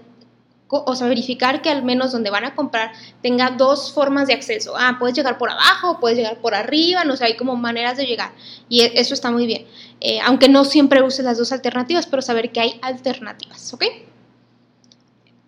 o 0.66 0.96
sea, 0.96 1.08
verificar 1.08 1.60
que 1.60 1.68
al 1.68 1.82
menos 1.82 2.12
donde 2.12 2.30
van 2.30 2.46
a 2.46 2.54
comprar 2.54 2.92
tenga 3.20 3.50
dos 3.50 3.92
formas 3.92 4.28
de 4.28 4.32
acceso. 4.32 4.72
Ah, 4.78 4.96
puedes 4.98 5.14
llegar 5.14 5.36
por 5.36 5.50
abajo, 5.50 6.00
puedes 6.00 6.16
llegar 6.16 6.38
por 6.38 6.54
arriba, 6.54 7.04
no 7.04 7.16
sé, 7.16 7.26
hay 7.26 7.36
como 7.36 7.54
maneras 7.54 7.98
de 7.98 8.06
llegar. 8.06 8.32
Y 8.70 8.80
e, 8.80 8.92
eso 8.98 9.12
está 9.12 9.30
muy 9.30 9.46
bien. 9.46 9.66
Eh, 10.00 10.20
aunque 10.24 10.48
no 10.48 10.64
siempre 10.64 11.02
uses 11.02 11.22
las 11.22 11.36
dos 11.36 11.52
alternativas, 11.52 12.06
pero 12.06 12.22
saber 12.22 12.50
que 12.50 12.60
hay 12.60 12.78
alternativas, 12.80 13.74
¿ok? 13.74 13.84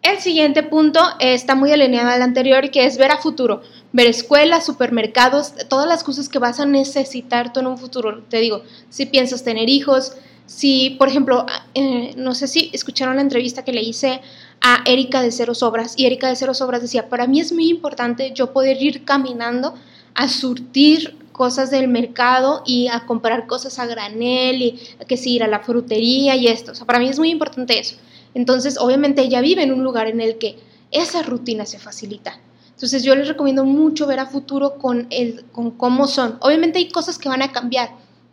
El 0.03 0.19
siguiente 0.19 0.65
punto 0.65 1.01
está 1.19 1.55
muy 1.55 1.73
alineado 1.73 2.11
al 2.11 2.21
anterior, 2.21 2.71
que 2.71 2.85
es 2.85 2.99
ver 2.99 3.11
a 3.11 3.17
futuro, 3.17 3.63
ver 3.97 4.09
escuelas, 4.09 4.67
supermercados, 4.67 5.55
todas 5.71 5.89
las 5.89 6.05
cosas 6.05 6.29
que 6.29 6.39
vas 6.39 6.61
a 6.61 6.67
necesitar 6.67 7.55
tú 7.55 7.61
en 7.61 7.67
un 7.67 7.79
futuro. 7.79 8.23
Te 8.29 8.41
digo, 8.41 8.63
si 8.91 9.07
piensas 9.07 9.43
tener 9.43 9.71
hijos, 9.71 10.13
si, 10.45 10.91
por 10.99 11.09
ejemplo, 11.09 11.47
eh, 11.73 12.13
no 12.15 12.35
sé 12.35 12.47
si 12.47 12.69
escucharon 12.75 13.17
la 13.17 13.23
entrevista 13.23 13.65
que 13.65 13.73
le 13.73 13.81
hice 13.81 14.21
a 14.61 14.83
Erika 14.85 15.23
de 15.23 15.33
Cero 15.33 15.55
Sobras, 15.55 15.95
y 15.97 16.05
Erika 16.05 16.29
de 16.29 16.37
Cero 16.37 16.53
Sobras 16.53 16.83
decía, 16.83 17.09
para 17.09 17.27
mí 17.27 17.41
es 17.41 17.53
muy 17.53 17.71
importante 17.71 18.33
yo 18.35 18.53
poder 18.53 18.83
ir 18.83 19.07
caminando 19.07 19.75
a 20.15 20.29
surtir 20.29 21.17
cosas 21.33 21.71
del 21.71 21.89
mercado 21.89 22.63
y 22.67 22.89
a 22.89 23.07
comprar 23.07 23.47
cosas 23.47 23.79
a 23.79 23.87
granel 23.87 24.61
y 24.61 24.81
que 25.09 25.17
si 25.17 25.37
ir 25.37 25.43
a 25.43 25.49
la 25.49 25.61
frutería 25.61 26.37
y 26.37 26.49
esto. 26.49 26.73
O 26.73 26.75
sea, 26.75 26.87
para 26.87 26.99
mí 26.99 27.09
es 27.09 27.19
muy 27.19 27.31
importante 27.31 27.79
eso. 27.79 27.97
Entonces, 28.35 28.77
obviamente 28.79 29.23
ella 29.23 29.41
vive 29.41 29.63
en 29.63 29.73
un 29.73 29.83
lugar 29.83 30.07
en 30.07 30.21
el 30.21 30.37
que 30.37 30.59
esa 30.91 31.23
rutina 31.23 31.65
se 31.65 31.79
facilita. 31.79 32.39
Entonces, 32.77 33.05
yo 33.05 33.15
les 33.15 33.27
recomiendo 33.27 33.65
mucho 33.65 34.07
ver 34.07 34.21
a 34.21 34.27
futuro 34.27 34.77
con, 34.77 35.07
el, 35.09 35.47
con 35.51 35.71
cómo 35.71 36.07
son. 36.07 36.37
Obviamente 36.43 36.79
hay 36.79 36.91
cosas 36.91 37.17
que 37.19 37.31
van 37.31 37.41
a 37.41 37.51
cambiar. 37.51 37.89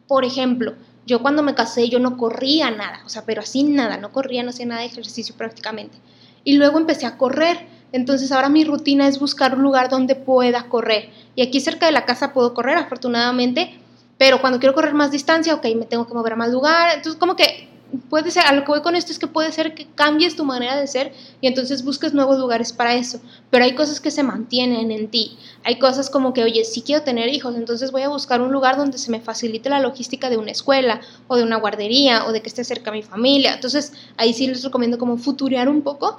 Por 0.06 0.26
ejemplo, 0.26 0.74
yo 1.06 1.22
cuando 1.22 1.44
me 1.44 1.56
casé 1.56 1.88
yo 1.88 2.00
no 2.00 2.18
corría 2.18 2.70
nada, 2.70 3.02
o 3.06 3.10
sea, 3.10 3.24
pero 3.26 3.42
así 3.42 3.64
nada, 3.64 3.96
no 3.96 4.12
corría, 4.12 4.44
no 4.44 4.50
hacía 4.50 4.66
nada 4.66 4.82
de 4.82 4.88
ejercicio 4.88 5.34
prácticamente. 5.38 5.98
Y 6.44 6.58
luego 6.58 6.78
empecé 6.78 7.06
a 7.06 7.18
correr. 7.18 7.68
Entonces 7.94 8.34
ahora 8.34 8.50
mi 8.50 8.66
rutina 8.66 9.08
es 9.08 9.18
buscar 9.18 9.56
un 9.56 9.64
lugar 9.64 9.90
donde 9.90 10.16
pueda 10.16 10.68
correr. 10.68 11.10
Y 11.36 11.42
aquí 11.42 11.62
cerca 11.62 11.86
de 11.86 11.94
la 11.94 12.06
casa 12.06 12.34
puedo 12.34 12.54
correr, 12.54 12.78
afortunadamente, 12.78 13.80
pero 14.18 14.42
cuando 14.42 14.60
quiero 14.60 14.74
correr 14.74 14.94
más 14.94 15.12
distancia, 15.12 15.54
ok, 15.56 15.66
me 15.78 15.86
tengo 15.86 16.06
que 16.06 16.14
mover 16.14 16.34
a 16.34 16.36
más 16.36 16.52
lugar. 16.52 16.96
Entonces 16.96 17.18
como 17.18 17.38
que 17.38 17.70
puede 18.10 18.32
ser, 18.32 18.46
a 18.46 18.54
lo 18.54 18.62
que 18.62 18.72
voy 18.72 18.82
con 18.82 18.96
esto 18.96 19.12
es 19.12 19.20
que 19.20 19.28
puede 19.28 19.52
ser 19.52 19.76
que 19.76 19.88
cambies 19.96 20.36
tu 20.36 20.46
manera 20.46 20.76
de 20.76 20.88
ser 20.88 21.14
y 21.42 21.48
entonces 21.48 21.84
busques 21.84 22.14
nuevos 22.14 22.40
lugares 22.40 22.74
para 22.74 22.96
eso, 22.96 23.20
pero 23.50 23.64
hay 23.64 23.76
cosas 23.76 24.00
que 24.00 24.12
se 24.12 24.24
mantienen 24.24 24.92
en 24.92 25.10
ti, 25.10 25.38
hay 25.64 25.80
cosas 25.80 26.10
como 26.10 26.34
que, 26.34 26.44
oye, 26.44 26.66
si 26.66 26.82
quiero 26.82 27.04
tener 27.04 27.30
hijos, 27.30 27.56
entonces 27.56 27.92
voy 27.92 28.02
a 28.02 28.10
buscar 28.10 28.42
un 28.42 28.52
lugar 28.52 28.78
donde 28.78 28.98
se 28.98 29.12
me 29.12 29.20
facilite 29.20 29.70
la 29.70 29.80
logística 29.80 30.30
de 30.30 30.38
una 30.38 30.52
escuela 30.52 31.02
o 31.28 31.36
de 31.36 31.44
una 31.44 31.58
guardería 31.58 32.26
o 32.26 32.32
de 32.32 32.42
que 32.42 32.50
esté 32.50 32.64
cerca 32.64 32.92
mi 32.92 33.04
familia, 33.04 33.54
entonces 33.56 33.94
ahí 34.18 34.34
sí 34.34 34.48
les 34.48 34.64
recomiendo 34.64 34.98
como 34.98 35.18
futurear 35.18 35.70
un 35.70 35.82
poco, 35.82 36.18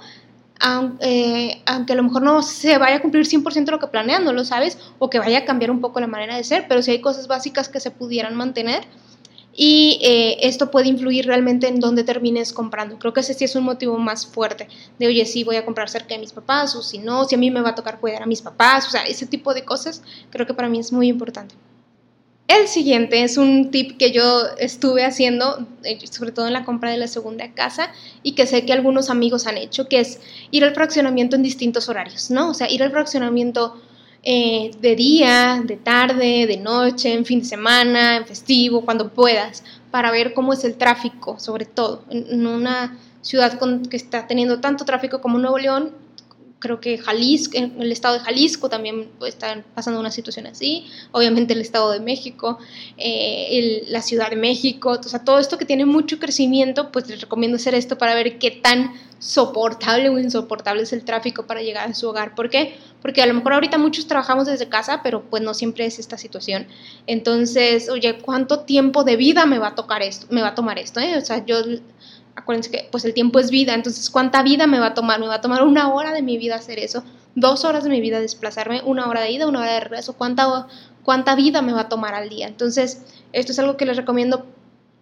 aunque, 0.60 1.62
aunque 1.66 1.92
a 1.92 1.96
lo 1.96 2.04
mejor 2.04 2.22
no 2.22 2.42
se 2.42 2.78
vaya 2.78 2.96
a 2.96 3.02
cumplir 3.02 3.26
100% 3.26 3.70
lo 3.70 3.78
que 3.78 3.88
planean, 3.88 4.24
no 4.24 4.32
lo 4.32 4.44
sabes, 4.44 4.78
o 4.98 5.10
que 5.10 5.18
vaya 5.18 5.38
a 5.38 5.44
cambiar 5.44 5.70
un 5.70 5.80
poco 5.80 6.00
la 6.00 6.06
manera 6.06 6.36
de 6.36 6.44
ser, 6.44 6.66
pero 6.68 6.82
si 6.82 6.92
hay 6.92 7.00
cosas 7.00 7.26
básicas 7.26 7.68
que 7.68 7.80
se 7.80 7.90
pudieran 7.90 8.34
mantener, 8.34 8.84
y 9.56 9.98
eh, 10.02 10.38
esto 10.46 10.70
puede 10.70 10.88
influir 10.88 11.26
realmente 11.26 11.68
en 11.68 11.80
dónde 11.80 12.04
termines 12.04 12.52
comprando. 12.52 12.98
Creo 12.98 13.12
que 13.12 13.20
ese 13.20 13.34
sí 13.34 13.44
es 13.44 13.54
un 13.54 13.64
motivo 13.64 13.98
más 13.98 14.26
fuerte 14.26 14.68
de, 14.98 15.06
oye, 15.06 15.24
sí 15.26 15.44
voy 15.44 15.56
a 15.56 15.64
comprar 15.64 15.88
cerca 15.88 16.14
de 16.14 16.20
mis 16.20 16.32
papás 16.32 16.74
o 16.74 16.82
si 16.82 16.98
no, 16.98 17.24
si 17.24 17.34
a 17.34 17.38
mí 17.38 17.50
me 17.50 17.60
va 17.60 17.70
a 17.70 17.74
tocar 17.74 18.00
cuidar 18.00 18.22
a 18.22 18.26
mis 18.26 18.42
papás, 18.42 18.86
o 18.86 18.90
sea, 18.90 19.02
ese 19.04 19.26
tipo 19.26 19.54
de 19.54 19.64
cosas 19.64 20.02
creo 20.30 20.46
que 20.46 20.54
para 20.54 20.68
mí 20.68 20.78
es 20.78 20.92
muy 20.92 21.08
importante. 21.08 21.54
El 22.46 22.68
siguiente 22.68 23.22
es 23.22 23.38
un 23.38 23.70
tip 23.70 23.96
que 23.96 24.12
yo 24.12 24.42
estuve 24.58 25.04
haciendo, 25.04 25.66
eh, 25.82 25.98
sobre 26.10 26.30
todo 26.30 26.46
en 26.46 26.52
la 26.52 26.64
compra 26.64 26.90
de 26.90 26.98
la 26.98 27.08
segunda 27.08 27.52
casa, 27.54 27.90
y 28.22 28.32
que 28.32 28.46
sé 28.46 28.66
que 28.66 28.72
algunos 28.74 29.08
amigos 29.08 29.46
han 29.46 29.56
hecho, 29.56 29.88
que 29.88 30.00
es 30.00 30.20
ir 30.50 30.62
al 30.62 30.74
fraccionamiento 30.74 31.36
en 31.36 31.42
distintos 31.42 31.88
horarios, 31.88 32.30
¿no? 32.30 32.50
O 32.50 32.54
sea, 32.54 32.70
ir 32.70 32.82
al 32.82 32.90
fraccionamiento 32.90 33.80
eh, 34.24 34.70
de 34.80 34.96
día, 34.96 35.62
de 35.64 35.76
tarde, 35.76 36.46
de 36.46 36.56
noche, 36.56 37.12
en 37.12 37.24
fin 37.24 37.40
de 37.40 37.44
semana, 37.44 38.16
en 38.16 38.26
festivo, 38.26 38.82
cuando 38.84 39.10
puedas, 39.10 39.62
para 39.90 40.10
ver 40.10 40.32
cómo 40.32 40.52
es 40.52 40.64
el 40.64 40.76
tráfico, 40.76 41.38
sobre 41.38 41.66
todo. 41.66 42.04
En, 42.08 42.46
una 42.46 42.98
ciudad 43.20 43.58
que 43.88 43.96
está 43.96 44.26
teniendo 44.26 44.60
tanto 44.60 44.84
tráfico 44.84 45.20
como 45.20 45.38
Nuevo 45.38 45.58
León, 45.58 45.92
creo 46.64 46.80
que 46.80 46.96
Jalisco, 46.96 47.58
el 47.58 47.92
estado 47.92 48.14
de 48.14 48.20
Jalisco 48.20 48.70
también 48.70 49.10
está 49.26 49.62
pasando 49.74 50.00
una 50.00 50.10
situación 50.10 50.46
así, 50.46 50.86
obviamente 51.12 51.52
el 51.52 51.60
estado 51.60 51.90
de 51.90 52.00
México, 52.00 52.58
eh, 52.96 53.84
la 53.88 54.00
ciudad 54.00 54.30
de 54.30 54.36
México, 54.36 54.98
o 54.98 55.02
sea, 55.02 55.22
todo 55.22 55.38
esto 55.38 55.58
que 55.58 55.66
tiene 55.66 55.84
mucho 55.84 56.18
crecimiento, 56.18 56.90
pues 56.90 57.06
les 57.06 57.20
recomiendo 57.20 57.56
hacer 57.56 57.74
esto 57.74 57.98
para 57.98 58.14
ver 58.14 58.38
qué 58.38 58.50
tan 58.50 58.94
soportable 59.18 60.08
o 60.08 60.18
insoportable 60.18 60.82
es 60.82 60.94
el 60.94 61.04
tráfico 61.04 61.46
para 61.46 61.60
llegar 61.60 61.90
a 61.90 61.94
su 61.94 62.08
hogar. 62.08 62.34
¿Por 62.34 62.48
qué? 62.48 62.78
Porque 63.02 63.22
a 63.22 63.26
lo 63.26 63.34
mejor 63.34 63.52
ahorita 63.52 63.76
muchos 63.76 64.06
trabajamos 64.06 64.46
desde 64.46 64.68
casa, 64.68 65.02
pero 65.02 65.22
pues 65.28 65.42
no 65.42 65.52
siempre 65.52 65.84
es 65.84 65.98
esta 65.98 66.16
situación. 66.16 66.66
Entonces, 67.06 67.90
oye, 67.90 68.18
¿cuánto 68.20 68.60
tiempo 68.60 69.04
de 69.04 69.16
vida 69.16 69.44
me 69.44 69.58
va 69.58 69.68
a 69.68 69.74
tocar 69.74 70.00
esto? 70.02 70.26
Me 70.30 70.40
va 70.40 70.48
a 70.48 70.54
tomar 70.54 70.78
esto, 70.78 71.00
¿eh? 71.00 71.18
O 71.18 71.20
sea, 71.20 71.44
yo 71.44 71.56
acuérdense 72.36 72.70
que 72.70 72.88
pues 72.90 73.04
el 73.04 73.14
tiempo 73.14 73.38
es 73.38 73.50
vida, 73.50 73.74
entonces 73.74 74.10
¿cuánta 74.10 74.42
vida 74.42 74.66
me 74.66 74.78
va 74.78 74.86
a 74.86 74.94
tomar? 74.94 75.20
Me 75.20 75.26
va 75.26 75.34
a 75.34 75.40
tomar 75.40 75.62
una 75.62 75.92
hora 75.92 76.12
de 76.12 76.22
mi 76.22 76.38
vida 76.38 76.56
hacer 76.56 76.78
eso, 76.78 77.04
dos 77.34 77.64
horas 77.64 77.84
de 77.84 77.90
mi 77.90 78.00
vida 78.00 78.20
desplazarme, 78.20 78.82
una 78.84 79.08
hora 79.08 79.20
de 79.20 79.30
ida, 79.30 79.46
una 79.46 79.60
hora 79.60 79.72
de 79.72 79.80
regreso, 79.80 80.14
¿cuánta, 80.14 80.66
cuánta 81.02 81.34
vida 81.34 81.62
me 81.62 81.72
va 81.72 81.82
a 81.82 81.88
tomar 81.88 82.14
al 82.14 82.28
día? 82.28 82.46
Entonces, 82.46 83.02
esto 83.32 83.52
es 83.52 83.58
algo 83.58 83.76
que 83.76 83.86
les 83.86 83.96
recomiendo 83.96 84.46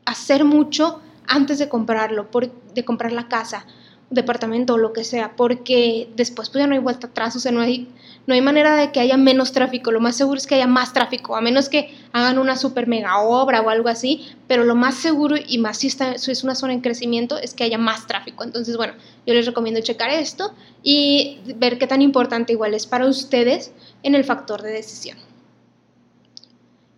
hacer 0.04 0.44
mucho 0.44 1.00
antes 1.26 1.58
de 1.58 1.68
comprarlo, 1.68 2.28
de 2.74 2.84
comprar 2.84 3.12
la 3.12 3.28
casa 3.28 3.66
departamento 4.12 4.74
o 4.74 4.78
lo 4.78 4.92
que 4.92 5.04
sea, 5.04 5.34
porque 5.36 6.08
después 6.16 6.50
pues 6.50 6.62
ya 6.62 6.66
no 6.66 6.74
hay 6.74 6.80
vuelta 6.80 7.06
atrás, 7.08 7.34
o 7.36 7.40
sea, 7.40 7.52
no 7.52 7.60
hay, 7.60 7.88
no 8.26 8.34
hay 8.34 8.40
manera 8.40 8.76
de 8.76 8.92
que 8.92 9.00
haya 9.00 9.16
menos 9.16 9.52
tráfico, 9.52 9.90
lo 9.90 10.00
más 10.00 10.16
seguro 10.16 10.38
es 10.38 10.46
que 10.46 10.54
haya 10.54 10.66
más 10.66 10.92
tráfico, 10.92 11.36
a 11.36 11.40
menos 11.40 11.68
que 11.68 11.94
hagan 12.12 12.38
una 12.38 12.56
super 12.56 12.86
mega 12.86 13.18
obra 13.20 13.60
o 13.62 13.68
algo 13.68 13.88
así, 13.88 14.28
pero 14.46 14.64
lo 14.64 14.74
más 14.74 14.94
seguro 14.94 15.36
y 15.44 15.58
más 15.58 15.78
si, 15.78 15.88
está, 15.88 16.12
es 16.12 16.44
una 16.44 16.54
zona 16.54 16.72
en 16.72 16.80
crecimiento 16.80 17.36
es 17.38 17.54
que 17.54 17.64
haya 17.64 17.78
más 17.78 18.06
tráfico. 18.06 18.44
Entonces, 18.44 18.76
bueno, 18.76 18.94
yo 19.26 19.34
les 19.34 19.46
recomiendo 19.46 19.80
checar 19.80 20.10
esto 20.10 20.54
y 20.82 21.40
ver 21.56 21.78
qué 21.78 21.86
tan 21.86 22.00
importante 22.00 22.52
igual 22.52 22.74
es 22.74 22.86
para 22.86 23.06
ustedes 23.06 23.72
en 24.02 24.14
el 24.14 24.24
factor 24.24 24.62
de 24.62 24.70
decisión. 24.70 25.18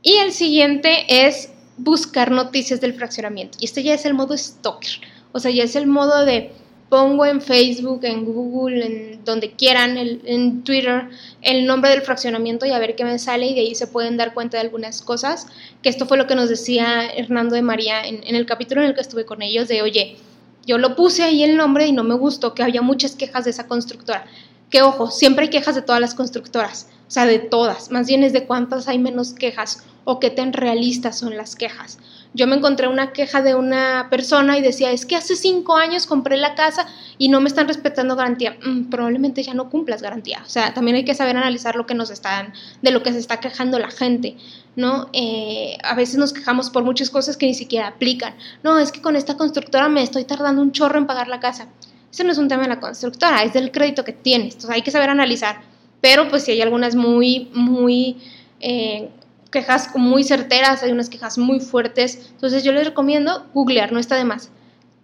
Y 0.02 0.16
el 0.16 0.32
siguiente 0.32 1.26
es 1.26 1.50
buscar 1.78 2.30
noticias 2.30 2.80
del 2.80 2.92
fraccionamiento. 2.92 3.56
Y 3.60 3.64
este 3.64 3.82
ya 3.82 3.94
es 3.94 4.04
el 4.04 4.12
modo 4.12 4.36
stalker. 4.36 5.00
O 5.32 5.40
sea, 5.40 5.50
ya 5.50 5.64
es 5.64 5.74
el 5.74 5.86
modo 5.86 6.24
de 6.26 6.52
pongo 6.94 7.26
en 7.26 7.40
Facebook, 7.40 8.04
en 8.04 8.24
Google, 8.24 8.86
en 8.86 9.24
donde 9.24 9.50
quieran, 9.50 9.98
en 9.98 10.62
Twitter, 10.62 11.08
el 11.42 11.66
nombre 11.66 11.90
del 11.90 12.02
fraccionamiento 12.02 12.66
y 12.66 12.70
a 12.70 12.78
ver 12.78 12.94
qué 12.94 13.04
me 13.04 13.18
sale 13.18 13.46
y 13.46 13.54
de 13.56 13.62
ahí 13.62 13.74
se 13.74 13.88
pueden 13.88 14.16
dar 14.16 14.32
cuenta 14.32 14.58
de 14.58 14.60
algunas 14.60 15.02
cosas, 15.02 15.48
que 15.82 15.88
esto 15.88 16.06
fue 16.06 16.16
lo 16.16 16.28
que 16.28 16.36
nos 16.36 16.48
decía 16.48 17.04
Hernando 17.06 17.56
de 17.56 17.62
María 17.62 18.02
en, 18.04 18.22
en 18.22 18.36
el 18.36 18.46
capítulo 18.46 18.80
en 18.80 18.90
el 18.90 18.94
que 18.94 19.00
estuve 19.00 19.24
con 19.24 19.42
ellos, 19.42 19.66
de 19.66 19.82
oye, 19.82 20.18
yo 20.66 20.78
lo 20.78 20.94
puse 20.94 21.24
ahí 21.24 21.42
el 21.42 21.56
nombre 21.56 21.84
y 21.84 21.90
no 21.90 22.04
me 22.04 22.14
gustó, 22.14 22.54
que 22.54 22.62
había 22.62 22.80
muchas 22.80 23.16
quejas 23.16 23.42
de 23.42 23.50
esa 23.50 23.66
constructora. 23.66 24.26
Que 24.70 24.82
ojo, 24.82 25.10
siempre 25.10 25.46
hay 25.46 25.50
quejas 25.50 25.74
de 25.74 25.82
todas 25.82 26.00
las 26.00 26.14
constructoras, 26.14 26.86
o 27.08 27.10
sea, 27.10 27.26
de 27.26 27.40
todas, 27.40 27.90
más 27.90 28.06
bien 28.06 28.22
es 28.22 28.32
de 28.32 28.46
cuántas 28.46 28.86
hay 28.86 29.00
menos 29.00 29.32
quejas 29.32 29.84
o 30.04 30.20
qué 30.20 30.30
tan 30.30 30.52
realistas 30.52 31.18
son 31.18 31.36
las 31.36 31.56
quejas 31.56 31.98
yo 32.34 32.48
me 32.48 32.56
encontré 32.56 32.88
una 32.88 33.12
queja 33.12 33.42
de 33.42 33.54
una 33.54 34.08
persona 34.10 34.58
y 34.58 34.60
decía, 34.60 34.90
es 34.90 35.06
que 35.06 35.14
hace 35.14 35.36
cinco 35.36 35.76
años 35.76 36.04
compré 36.06 36.36
la 36.36 36.56
casa 36.56 36.86
y 37.16 37.28
no 37.28 37.40
me 37.40 37.46
están 37.46 37.68
respetando 37.68 38.16
garantía. 38.16 38.56
Mm, 38.64 38.90
probablemente 38.90 39.42
ya 39.44 39.54
no 39.54 39.70
cumplas 39.70 40.02
garantía. 40.02 40.42
O 40.44 40.48
sea, 40.48 40.74
también 40.74 40.96
hay 40.96 41.04
que 41.04 41.14
saber 41.14 41.36
analizar 41.36 41.76
lo 41.76 41.86
que 41.86 41.94
nos 41.94 42.10
están, 42.10 42.52
de 42.82 42.90
lo 42.90 43.04
que 43.04 43.12
se 43.12 43.20
está 43.20 43.38
quejando 43.38 43.78
la 43.78 43.90
gente, 43.90 44.36
¿no? 44.74 45.08
Eh, 45.12 45.78
a 45.84 45.94
veces 45.94 46.16
nos 46.16 46.32
quejamos 46.32 46.70
por 46.70 46.82
muchas 46.82 47.08
cosas 47.08 47.36
que 47.36 47.46
ni 47.46 47.54
siquiera 47.54 47.86
aplican. 47.86 48.34
No, 48.64 48.80
es 48.80 48.90
que 48.90 49.00
con 49.00 49.14
esta 49.14 49.36
constructora 49.36 49.88
me 49.88 50.02
estoy 50.02 50.24
tardando 50.24 50.60
un 50.60 50.72
chorro 50.72 50.98
en 50.98 51.06
pagar 51.06 51.28
la 51.28 51.38
casa. 51.38 51.68
Ese 52.10 52.24
no 52.24 52.32
es 52.32 52.38
un 52.38 52.48
tema 52.48 52.62
de 52.62 52.68
la 52.68 52.80
constructora, 52.80 53.44
es 53.44 53.52
del 53.52 53.70
crédito 53.70 54.04
que 54.04 54.12
tienes. 54.12 54.54
Entonces 54.54 54.70
hay 54.70 54.82
que 54.82 54.90
saber 54.90 55.08
analizar. 55.08 55.60
Pero 56.00 56.28
pues 56.28 56.44
si 56.44 56.50
hay 56.50 56.60
algunas 56.62 56.96
muy, 56.96 57.48
muy... 57.54 58.16
Eh, 58.60 59.08
quejas 59.54 59.88
muy 59.94 60.24
certeras, 60.24 60.82
hay 60.82 60.90
unas 60.90 61.08
quejas 61.08 61.38
muy 61.38 61.60
fuertes. 61.60 62.30
Entonces 62.32 62.64
yo 62.64 62.72
les 62.72 62.86
recomiendo 62.86 63.46
googlear, 63.54 63.92
no 63.92 64.00
está 64.00 64.16
de 64.16 64.24
más. 64.24 64.50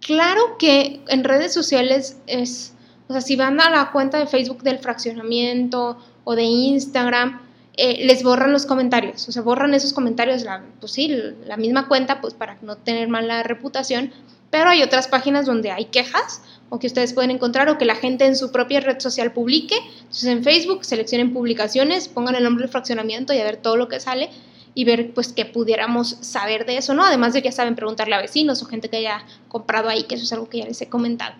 Claro 0.01 0.57
que 0.59 1.01
en 1.07 1.23
redes 1.23 1.53
sociales 1.53 2.17
es, 2.27 2.73
o 3.07 3.13
sea, 3.13 3.21
si 3.21 3.37
van 3.37 3.61
a 3.61 3.69
la 3.69 3.91
cuenta 3.91 4.19
de 4.19 4.27
Facebook 4.27 4.61
del 4.61 4.79
fraccionamiento 4.79 5.97
o 6.25 6.35
de 6.35 6.43
Instagram, 6.43 7.41
eh, 7.77 8.05
les 8.05 8.23
borran 8.23 8.51
los 8.51 8.65
comentarios, 8.65 9.29
o 9.29 9.31
sea, 9.31 9.41
borran 9.41 9.73
esos 9.73 9.93
comentarios, 9.93 10.43
la, 10.43 10.61
pues 10.81 10.91
sí, 10.91 11.07
la 11.45 11.55
misma 11.55 11.87
cuenta, 11.87 12.19
pues 12.19 12.33
para 12.33 12.57
no 12.61 12.75
tener 12.75 13.07
mala 13.07 13.43
reputación, 13.43 14.11
pero 14.49 14.69
hay 14.69 14.83
otras 14.83 15.07
páginas 15.07 15.45
donde 15.45 15.71
hay 15.71 15.85
quejas 15.85 16.41
o 16.71 16.79
que 16.79 16.87
ustedes 16.87 17.11
pueden 17.11 17.31
encontrar 17.31 17.69
o 17.69 17.77
que 17.77 17.83
la 17.83 17.95
gente 17.95 18.25
en 18.25 18.37
su 18.37 18.49
propia 18.49 18.79
red 18.79 18.99
social 18.99 19.33
publique. 19.33 19.75
Entonces 19.99 20.25
en 20.25 20.41
Facebook 20.41 20.85
seleccionen 20.85 21.33
publicaciones, 21.33 22.07
pongan 22.07 22.35
el 22.35 22.43
nombre 22.45 22.63
del 22.63 22.71
fraccionamiento 22.71 23.33
y 23.33 23.39
a 23.39 23.43
ver 23.43 23.57
todo 23.57 23.75
lo 23.75 23.89
que 23.89 23.99
sale 23.99 24.29
y 24.73 24.85
ver 24.85 25.13
pues 25.13 25.33
que 25.33 25.43
pudiéramos 25.43 26.15
saber 26.21 26.65
de 26.65 26.77
eso, 26.77 26.93
¿no? 26.93 27.03
Además 27.03 27.33
de 27.33 27.41
que 27.41 27.49
ya 27.49 27.51
saben 27.51 27.75
preguntarle 27.75 28.15
a 28.15 28.21
vecinos 28.21 28.63
o 28.63 28.67
gente 28.67 28.87
que 28.89 28.97
haya 28.97 29.25
comprado 29.49 29.89
ahí, 29.89 30.03
que 30.03 30.15
eso 30.15 30.23
es 30.23 30.31
algo 30.31 30.47
que 30.47 30.59
ya 30.59 30.65
les 30.65 30.81
he 30.81 30.87
comentado. 30.87 31.35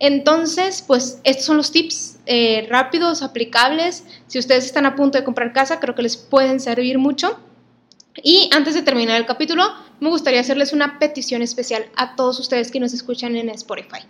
Entonces, 0.00 0.82
pues 0.84 1.20
estos 1.22 1.46
son 1.46 1.56
los 1.56 1.70
tips 1.70 2.18
eh, 2.26 2.66
rápidos, 2.68 3.22
aplicables. 3.22 4.04
Si 4.26 4.40
ustedes 4.40 4.64
están 4.64 4.86
a 4.86 4.96
punto 4.96 5.18
de 5.18 5.24
comprar 5.24 5.52
casa, 5.52 5.78
creo 5.78 5.94
que 5.94 6.02
les 6.02 6.16
pueden 6.16 6.58
servir 6.58 6.98
mucho. 6.98 7.38
Y 8.24 8.50
antes 8.52 8.74
de 8.74 8.82
terminar 8.82 9.20
el 9.20 9.26
capítulo, 9.26 9.62
me 10.00 10.08
gustaría 10.08 10.40
hacerles 10.40 10.72
una 10.72 10.98
petición 10.98 11.42
especial 11.42 11.86
a 11.94 12.16
todos 12.16 12.40
ustedes 12.40 12.72
que 12.72 12.80
nos 12.80 12.92
escuchan 12.92 13.36
en 13.36 13.50
Spotify. 13.50 14.00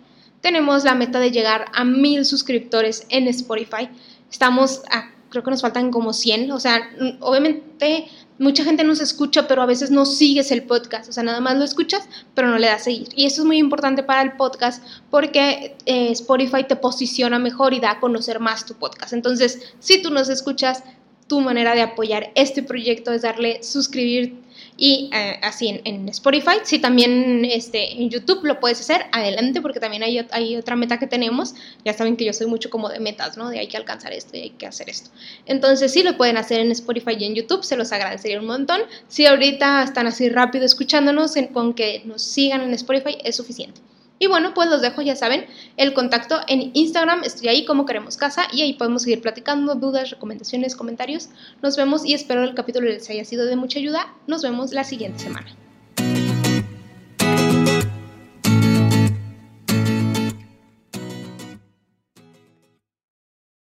Tenemos 0.45 0.83
la 0.83 0.93
meta 0.93 1.19
de 1.19 1.31
llegar 1.31 1.65
a 1.73 1.83
mil 1.83 2.23
suscriptores 2.23 3.07
en 3.09 3.27
Spotify. 3.27 3.89
Estamos 4.29 4.83
a, 4.91 5.09
creo 5.29 5.43
que 5.43 5.49
nos 5.49 5.63
faltan 5.63 5.89
como 5.89 6.13
100. 6.13 6.51
O 6.51 6.59
sea, 6.59 6.87
obviamente 7.19 8.05
mucha 8.37 8.63
gente 8.63 8.83
nos 8.83 9.01
escucha, 9.01 9.47
pero 9.47 9.63
a 9.63 9.65
veces 9.65 9.89
no 9.89 10.05
sigues 10.05 10.51
el 10.51 10.61
podcast. 10.61 11.09
O 11.09 11.13
sea, 11.13 11.23
nada 11.23 11.41
más 11.41 11.57
lo 11.57 11.63
escuchas, 11.63 12.07
pero 12.35 12.47
no 12.47 12.59
le 12.59 12.67
das 12.67 12.83
seguir. 12.83 13.07
Y 13.15 13.25
eso 13.25 13.41
es 13.41 13.47
muy 13.47 13.57
importante 13.57 14.03
para 14.03 14.21
el 14.21 14.33
podcast 14.33 14.85
porque 15.09 15.75
eh, 15.87 16.11
Spotify 16.11 16.63
te 16.63 16.75
posiciona 16.75 17.39
mejor 17.39 17.73
y 17.73 17.79
da 17.79 17.93
a 17.93 17.99
conocer 17.99 18.39
más 18.39 18.67
tu 18.67 18.75
podcast. 18.75 19.13
Entonces, 19.13 19.73
si 19.79 19.99
tú 19.99 20.11
nos 20.11 20.29
escuchas, 20.29 20.83
tu 21.27 21.41
manera 21.41 21.73
de 21.75 21.81
apoyar 21.81 22.31
este 22.35 22.61
proyecto 22.61 23.11
es 23.11 23.23
darle 23.23 23.63
suscribir 23.63 24.45
y 24.77 25.09
eh, 25.13 25.39
así 25.41 25.81
en, 25.83 26.09
Spotify. 26.09 26.57
Si 26.63 26.79
también 26.79 27.45
este, 27.45 27.93
en 27.93 28.09
YouTube 28.09 28.43
lo 28.43 28.59
puedes 28.59 28.79
hacer, 28.79 29.05
adelante, 29.11 29.61
porque 29.61 29.79
también 29.79 30.03
hay, 30.03 30.25
hay, 30.31 30.57
otra 30.57 30.75
meta 30.75 30.99
que 30.99 31.07
tenemos. 31.07 31.55
Ya 31.83 31.93
saben 31.93 32.17
que 32.17 32.25
yo 32.25 32.33
soy 32.33 32.47
mucho 32.47 32.69
como 32.69 32.89
de 32.89 32.99
metas, 32.99 33.37
¿no? 33.37 33.49
De 33.49 33.59
hay 33.59 33.67
que 33.67 33.77
alcanzar 33.77 34.13
esto 34.13 34.37
y 34.37 34.41
hay 34.41 34.49
que 34.51 34.67
hacer 34.67 34.89
esto. 34.89 35.09
Entonces, 35.45 35.91
sí 35.91 36.03
lo 36.03 36.17
pueden 36.17 36.37
hacer 36.37 36.59
en 36.59 36.71
Spotify 36.71 37.15
y 37.17 37.25
en 37.25 37.35
YouTube, 37.35 37.63
se 37.63 37.77
los 37.77 37.91
agradecería 37.91 38.39
un 38.39 38.47
montón. 38.47 38.81
Si 39.07 39.25
ahorita 39.25 39.83
están 39.83 40.07
así 40.07 40.29
rápido 40.29 40.65
escuchándonos, 40.65 41.35
con 41.53 41.73
que 41.73 42.01
nos 42.05 42.21
sigan 42.21 42.61
en 42.61 42.73
Spotify 42.73 43.17
es 43.23 43.35
suficiente. 43.35 43.81
Y 44.25 44.27
bueno, 44.27 44.55
pues 44.55 44.71
los 44.71 44.81
dejo, 44.81 45.03
ya 45.03 45.15
saben, 45.15 45.45
el 45.77 45.93
contacto 45.93 46.39
en 46.47 46.71
Instagram, 46.73 47.23
estoy 47.23 47.47
ahí 47.47 47.63
como 47.63 47.85
queremos 47.85 48.17
casa 48.17 48.47
y 48.51 48.63
ahí 48.63 48.73
podemos 48.73 49.03
seguir 49.03 49.21
platicando, 49.21 49.75
dudas, 49.75 50.09
recomendaciones, 50.09 50.75
comentarios. 50.75 51.29
Nos 51.61 51.77
vemos 51.77 52.03
y 52.03 52.15
espero 52.15 52.43
el 52.43 52.55
capítulo 52.55 52.87
les 52.87 53.07
haya 53.11 53.23
sido 53.23 53.45
de 53.45 53.55
mucha 53.55 53.77
ayuda. 53.77 54.15
Nos 54.25 54.41
vemos 54.41 54.73
la 54.73 54.83
siguiente 54.83 55.19
semana. 55.19 55.64